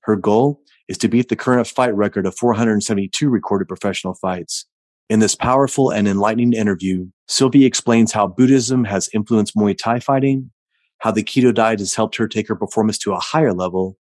Her 0.02 0.16
goal 0.16 0.62
is 0.88 0.98
to 0.98 1.08
beat 1.08 1.30
the 1.30 1.36
current 1.36 1.68
fight 1.68 1.96
record 1.96 2.26
of 2.26 2.36
472 2.36 3.30
recorded 3.30 3.68
professional 3.68 4.16
fights 4.16 4.66
in 5.10 5.20
this 5.20 5.36
powerful 5.36 5.90
and 5.90 6.08
enlightening 6.08 6.54
interview, 6.54 7.08
Sylvie 7.28 7.66
explains 7.66 8.12
how 8.12 8.28
Buddhism 8.28 8.86
has 8.86 9.10
influenced 9.14 9.56
Muay 9.56 9.78
Thai 9.78 10.00
fighting, 10.00 10.52
how 11.00 11.12
the 11.12 11.24
keto 11.24 11.54
diet 11.54 11.80
has 11.80 11.96
helped 11.96 12.16
her 12.16 12.28
take 12.28 12.48
her 12.48 12.56
performance 12.56 12.98
to 13.00 13.14
a 13.14 13.20
higher 13.20 13.54
level, 13.54 13.98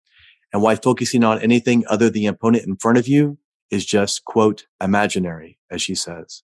and 0.53 0.61
why 0.61 0.75
focusing 0.75 1.23
on 1.23 1.41
anything 1.41 1.83
other 1.87 2.05
than 2.05 2.13
the 2.13 2.25
opponent 2.27 2.65
in 2.65 2.77
front 2.77 2.97
of 2.97 3.07
you 3.07 3.37
is 3.71 3.85
just, 3.85 4.25
quote, 4.25 4.67
imaginary, 4.81 5.57
as 5.69 5.81
she 5.81 5.95
says. 5.95 6.43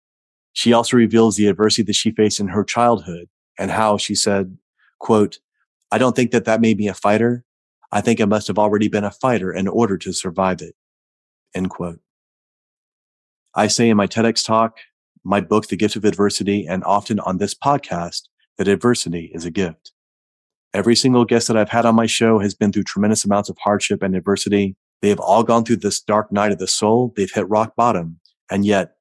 She 0.54 0.74
also 0.74 0.98
reveals 0.98 1.36
the 1.36 1.48
adversity 1.48 1.84
that 1.84 1.96
she 1.96 2.12
faced 2.12 2.40
in 2.40 2.48
her 2.48 2.64
childhood 2.64 3.28
and 3.60 3.70
how 3.70 3.98
she 3.98 4.16
said, 4.16 4.58
quote, 5.00 5.40
I 5.92 5.98
don't 5.98 6.16
think 6.16 6.32
that 6.32 6.46
that 6.46 6.62
made 6.62 6.78
me 6.78 6.88
a 6.88 6.94
fighter. 6.94 7.44
I 7.92 8.02
think 8.02 8.20
I 8.20 8.26
must 8.26 8.48
have 8.48 8.58
already 8.58 8.88
been 8.88 9.04
a 9.04 9.12
fighter 9.12 9.52
in 9.52 9.68
order 9.68 9.98
to 9.98 10.14
survive 10.14 10.62
it. 10.62 10.76
End 11.54 11.70
quote. 11.70 12.00
I 13.58 13.66
say 13.66 13.90
in 13.90 13.98
my 13.98 14.06
TEDx 14.06 14.46
talk, 14.46 14.78
my 15.24 15.42
book, 15.42 15.66
The 15.66 15.76
Gift 15.76 15.96
of 15.96 16.06
Adversity, 16.06 16.68
and 16.68 16.84
often 16.84 17.20
on 17.22 17.40
this 17.40 17.56
podcast 17.56 18.28
that 18.60 18.68
adversity 18.68 19.32
is 19.34 19.46
a 19.46 19.52
gift. 19.52 19.94
Every 20.76 20.96
single 20.96 21.26
guest 21.26 21.48
that 21.48 21.58
I've 21.58 21.70
had 21.70 21.84
on 21.84 21.96
my 21.96 22.06
show 22.06 22.38
has 22.38 22.54
been 22.54 22.72
through 22.72 22.84
tremendous 22.84 23.26
amounts 23.26 23.50
of 23.50 23.58
hardship 23.58 24.04
and 24.04 24.16
adversity. 24.16 24.76
They 25.02 25.10
have 25.10 25.20
all 25.20 25.42
gone 25.42 25.66
through 25.66 25.78
this 25.78 26.00
dark 26.00 26.32
night 26.32 26.52
of 26.52 26.60
the 26.60 26.68
soul. 26.68 27.14
They've 27.16 27.32
hit 27.34 27.50
rock 27.50 27.76
bottom. 27.76 28.20
And 28.52 28.64
yet 28.64 28.92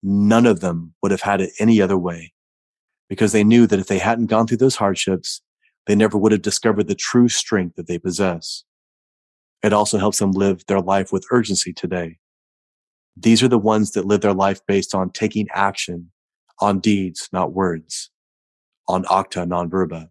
none 0.00 0.46
of 0.46 0.60
them 0.60 0.94
would 1.02 1.10
have 1.10 1.22
had 1.22 1.40
it 1.40 1.50
any 1.58 1.82
other 1.82 1.98
way 1.98 2.34
because 3.08 3.32
they 3.32 3.42
knew 3.42 3.66
that 3.66 3.80
if 3.80 3.88
they 3.88 3.98
hadn't 3.98 4.26
gone 4.26 4.46
through 4.46 4.58
those 4.58 4.76
hardships, 4.76 5.42
they 5.86 5.96
never 5.96 6.16
would 6.16 6.30
have 6.30 6.42
discovered 6.42 6.86
the 6.86 6.94
true 6.94 7.28
strength 7.28 7.74
that 7.74 7.88
they 7.88 7.98
possess. 7.98 8.62
It 9.64 9.72
also 9.72 9.98
helps 9.98 10.20
them 10.20 10.30
live 10.30 10.64
their 10.66 10.80
life 10.80 11.10
with 11.10 11.26
urgency 11.32 11.72
today. 11.72 12.18
These 13.16 13.42
are 13.42 13.48
the 13.48 13.58
ones 13.58 13.92
that 13.92 14.06
live 14.06 14.22
their 14.22 14.34
life 14.34 14.60
based 14.66 14.94
on 14.94 15.10
taking 15.10 15.48
action 15.52 16.10
on 16.60 16.80
deeds, 16.80 17.28
not 17.32 17.52
words, 17.52 18.10
on 18.88 19.04
acta 19.10 19.46
non 19.46 19.70
verba. 19.70 20.10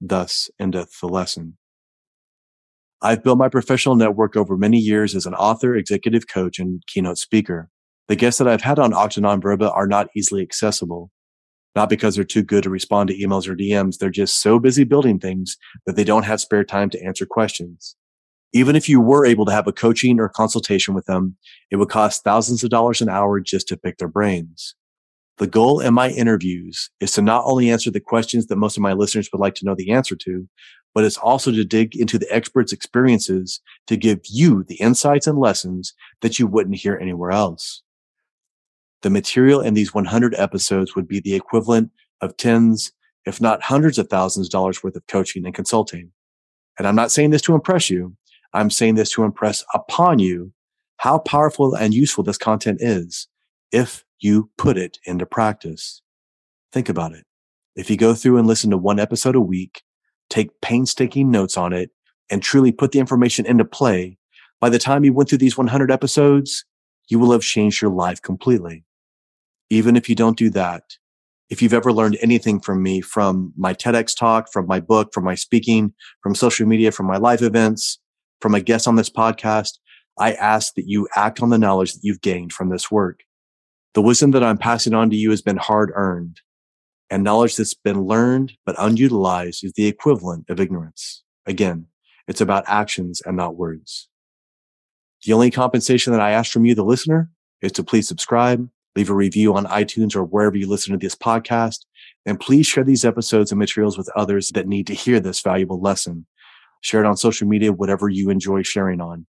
Thus 0.00 0.50
endeth 0.58 1.00
the 1.00 1.08
lesson. 1.08 1.56
I've 3.00 3.22
built 3.22 3.38
my 3.38 3.48
professional 3.48 3.96
network 3.96 4.36
over 4.36 4.56
many 4.56 4.78
years 4.78 5.14
as 5.14 5.26
an 5.26 5.34
author, 5.34 5.76
executive 5.76 6.26
coach, 6.26 6.58
and 6.58 6.82
keynote 6.86 7.18
speaker. 7.18 7.68
The 8.08 8.16
guests 8.16 8.38
that 8.38 8.48
I've 8.48 8.62
had 8.62 8.78
on 8.78 8.94
Acta 8.94 9.20
Non 9.20 9.40
Verba 9.40 9.70
are 9.70 9.86
not 9.86 10.08
easily 10.16 10.42
accessible. 10.42 11.10
Not 11.74 11.88
because 11.88 12.14
they're 12.14 12.24
too 12.24 12.42
good 12.42 12.62
to 12.64 12.70
respond 12.70 13.08
to 13.08 13.18
emails 13.18 13.48
or 13.48 13.56
DMs. 13.56 13.98
They're 13.98 14.10
just 14.10 14.40
so 14.40 14.58
busy 14.58 14.84
building 14.84 15.18
things 15.18 15.56
that 15.86 15.96
they 15.96 16.04
don't 16.04 16.22
have 16.22 16.40
spare 16.40 16.64
time 16.64 16.88
to 16.90 17.02
answer 17.02 17.26
questions. 17.26 17.96
Even 18.54 18.76
if 18.76 18.88
you 18.88 19.00
were 19.00 19.26
able 19.26 19.44
to 19.44 19.52
have 19.52 19.66
a 19.66 19.72
coaching 19.72 20.20
or 20.20 20.28
consultation 20.28 20.94
with 20.94 21.06
them, 21.06 21.36
it 21.70 21.76
would 21.76 21.90
cost 21.90 22.22
thousands 22.22 22.62
of 22.62 22.70
dollars 22.70 23.02
an 23.02 23.08
hour 23.08 23.40
just 23.40 23.66
to 23.68 23.76
pick 23.76 23.98
their 23.98 24.08
brains. 24.08 24.76
The 25.38 25.48
goal 25.48 25.80
in 25.80 25.92
my 25.92 26.10
interviews 26.10 26.90
is 27.00 27.10
to 27.12 27.22
not 27.22 27.42
only 27.44 27.68
answer 27.68 27.90
the 27.90 27.98
questions 27.98 28.46
that 28.46 28.56
most 28.56 28.76
of 28.76 28.82
my 28.82 28.92
listeners 28.92 29.28
would 29.32 29.40
like 29.40 29.56
to 29.56 29.64
know 29.64 29.74
the 29.74 29.90
answer 29.90 30.14
to, 30.14 30.48
but 30.94 31.02
it's 31.02 31.18
also 31.18 31.50
to 31.50 31.64
dig 31.64 31.96
into 31.96 32.16
the 32.16 32.32
experts' 32.32 32.72
experiences 32.72 33.60
to 33.88 33.96
give 33.96 34.20
you 34.30 34.62
the 34.62 34.76
insights 34.76 35.26
and 35.26 35.38
lessons 35.38 35.92
that 36.20 36.38
you 36.38 36.46
wouldn't 36.46 36.76
hear 36.76 36.96
anywhere 36.96 37.32
else. 37.32 37.82
The 39.02 39.10
material 39.10 39.60
in 39.60 39.74
these 39.74 39.92
100 39.92 40.36
episodes 40.36 40.94
would 40.94 41.08
be 41.08 41.18
the 41.18 41.34
equivalent 41.34 41.90
of 42.20 42.36
tens, 42.36 42.92
if 43.26 43.40
not 43.40 43.64
hundreds 43.64 43.98
of 43.98 44.08
thousands 44.08 44.46
of 44.46 44.52
dollars 44.52 44.84
worth 44.84 44.94
of 44.94 45.04
coaching 45.08 45.44
and 45.44 45.54
consulting. 45.54 46.12
And 46.78 46.86
I'm 46.86 46.96
not 46.96 47.10
saying 47.10 47.30
this 47.30 47.42
to 47.42 47.54
impress 47.54 47.90
you. 47.90 48.16
I'm 48.54 48.70
saying 48.70 48.94
this 48.94 49.10
to 49.10 49.24
impress 49.24 49.64
upon 49.74 50.20
you 50.20 50.52
how 50.98 51.18
powerful 51.18 51.74
and 51.74 51.92
useful 51.92 52.24
this 52.24 52.38
content 52.38 52.78
is 52.80 53.28
if 53.72 54.04
you 54.20 54.50
put 54.56 54.78
it 54.78 54.98
into 55.04 55.26
practice. 55.26 56.00
Think 56.72 56.88
about 56.88 57.12
it. 57.12 57.24
If 57.76 57.90
you 57.90 57.96
go 57.96 58.14
through 58.14 58.38
and 58.38 58.46
listen 58.46 58.70
to 58.70 58.78
one 58.78 59.00
episode 59.00 59.34
a 59.34 59.40
week, 59.40 59.82
take 60.30 60.60
painstaking 60.60 61.30
notes 61.30 61.56
on 61.56 61.72
it, 61.72 61.90
and 62.30 62.42
truly 62.42 62.72
put 62.72 62.92
the 62.92 63.00
information 63.00 63.44
into 63.44 63.64
play, 63.64 64.16
By 64.64 64.70
the 64.70 64.78
time 64.78 65.04
you 65.04 65.12
went 65.12 65.28
through 65.28 65.38
these 65.38 65.58
100 65.58 65.90
episodes, 65.90 66.64
you 67.10 67.18
will 67.18 67.32
have 67.32 67.42
changed 67.42 67.82
your 67.82 67.90
life 67.90 68.22
completely. 68.22 68.84
Even 69.68 69.94
if 69.94 70.08
you 70.08 70.14
don't 70.14 70.38
do 70.38 70.48
that, 70.50 70.96
if 71.50 71.60
you've 71.60 71.74
ever 71.74 71.92
learned 71.92 72.16
anything 72.22 72.60
from 72.60 72.82
me, 72.82 73.02
from 73.02 73.52
my 73.58 73.74
TEDx 73.74 74.16
talk, 74.16 74.50
from 74.50 74.66
my 74.66 74.80
book, 74.80 75.12
from 75.12 75.24
my 75.24 75.34
speaking, 75.34 75.92
from 76.22 76.34
social 76.34 76.66
media, 76.66 76.92
from 76.92 77.04
my 77.04 77.18
live 77.18 77.42
events, 77.42 77.98
from 78.40 78.54
a 78.54 78.60
guest 78.60 78.86
on 78.86 78.96
this 78.96 79.10
podcast, 79.10 79.78
I 80.18 80.32
ask 80.34 80.74
that 80.74 80.88
you 80.88 81.08
act 81.16 81.42
on 81.42 81.50
the 81.50 81.58
knowledge 81.58 81.94
that 81.94 82.04
you've 82.04 82.20
gained 82.20 82.52
from 82.52 82.68
this 82.68 82.90
work. 82.90 83.20
The 83.94 84.02
wisdom 84.02 84.32
that 84.32 84.44
I'm 84.44 84.58
passing 84.58 84.94
on 84.94 85.10
to 85.10 85.16
you 85.16 85.30
has 85.30 85.42
been 85.42 85.56
hard 85.56 85.92
earned 85.94 86.40
and 87.10 87.22
knowledge 87.22 87.56
that's 87.56 87.74
been 87.74 88.02
learned 88.02 88.54
but 88.64 88.76
unutilized 88.78 89.64
is 89.64 89.72
the 89.74 89.86
equivalent 89.86 90.48
of 90.48 90.60
ignorance. 90.60 91.22
Again, 91.46 91.86
it's 92.26 92.40
about 92.40 92.64
actions 92.66 93.22
and 93.24 93.36
not 93.36 93.56
words. 93.56 94.08
The 95.24 95.32
only 95.32 95.50
compensation 95.50 96.12
that 96.12 96.20
I 96.20 96.32
ask 96.32 96.50
from 96.50 96.64
you, 96.64 96.74
the 96.74 96.84
listener, 96.84 97.30
is 97.62 97.72
to 97.72 97.84
please 97.84 98.08
subscribe, 98.08 98.68
leave 98.96 99.10
a 99.10 99.14
review 99.14 99.54
on 99.54 99.64
iTunes 99.66 100.14
or 100.14 100.24
wherever 100.24 100.56
you 100.56 100.68
listen 100.68 100.92
to 100.92 100.98
this 100.98 101.14
podcast, 101.14 101.84
and 102.26 102.40
please 102.40 102.66
share 102.66 102.84
these 102.84 103.04
episodes 103.04 103.52
and 103.52 103.58
materials 103.58 103.96
with 103.96 104.10
others 104.16 104.48
that 104.54 104.68
need 104.68 104.86
to 104.86 104.94
hear 104.94 105.20
this 105.20 105.40
valuable 105.40 105.80
lesson. 105.80 106.26
Share 106.84 107.00
it 107.00 107.06
on 107.06 107.16
social 107.16 107.48
media, 107.48 107.72
whatever 107.72 108.10
you 108.10 108.28
enjoy 108.28 108.62
sharing 108.62 109.00
on. 109.00 109.24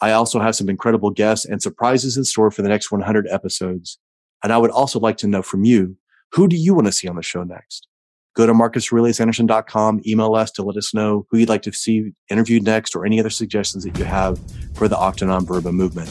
I 0.00 0.12
also 0.12 0.40
have 0.40 0.56
some 0.56 0.70
incredible 0.70 1.10
guests 1.10 1.44
and 1.44 1.60
surprises 1.60 2.16
in 2.16 2.24
store 2.24 2.50
for 2.50 2.62
the 2.62 2.70
next 2.70 2.90
100 2.90 3.28
episodes. 3.28 3.98
And 4.42 4.50
I 4.50 4.56
would 4.56 4.70
also 4.70 4.98
like 4.98 5.18
to 5.18 5.26
know 5.26 5.42
from 5.42 5.66
you, 5.66 5.98
who 6.32 6.48
do 6.48 6.56
you 6.56 6.72
want 6.72 6.86
to 6.86 6.92
see 6.92 7.06
on 7.06 7.16
the 7.16 7.22
show 7.22 7.44
next? 7.44 7.86
Go 8.34 8.46
to 8.46 8.54
marcusaureliusanderson.com, 8.54 10.00
email 10.06 10.34
us 10.34 10.50
to 10.52 10.62
let 10.62 10.78
us 10.78 10.94
know 10.94 11.26
who 11.30 11.36
you'd 11.36 11.50
like 11.50 11.60
to 11.62 11.72
see 11.72 12.12
interviewed 12.30 12.62
next 12.62 12.96
or 12.96 13.04
any 13.04 13.20
other 13.20 13.28
suggestions 13.28 13.84
that 13.84 13.98
you 13.98 14.04
have 14.04 14.40
for 14.74 14.88
the 14.88 14.96
Octa 14.96 15.26
Non 15.26 15.44
Verba 15.44 15.72
movement. 15.72 16.10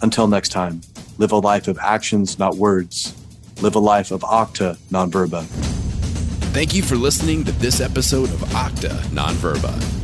Until 0.00 0.28
next 0.28 0.50
time, 0.50 0.80
live 1.18 1.32
a 1.32 1.38
life 1.38 1.66
of 1.66 1.76
actions, 1.80 2.38
not 2.38 2.54
words. 2.54 3.16
Live 3.62 3.74
a 3.74 3.80
life 3.80 4.12
of 4.12 4.20
Octa, 4.20 4.78
non 4.92 5.10
verba. 5.10 5.42
Thank 6.52 6.72
you 6.72 6.84
for 6.84 6.94
listening 6.94 7.42
to 7.46 7.52
this 7.52 7.80
episode 7.80 8.30
of 8.30 8.38
Octa 8.50 9.12
Non 9.12 9.34
Verba. 9.34 10.03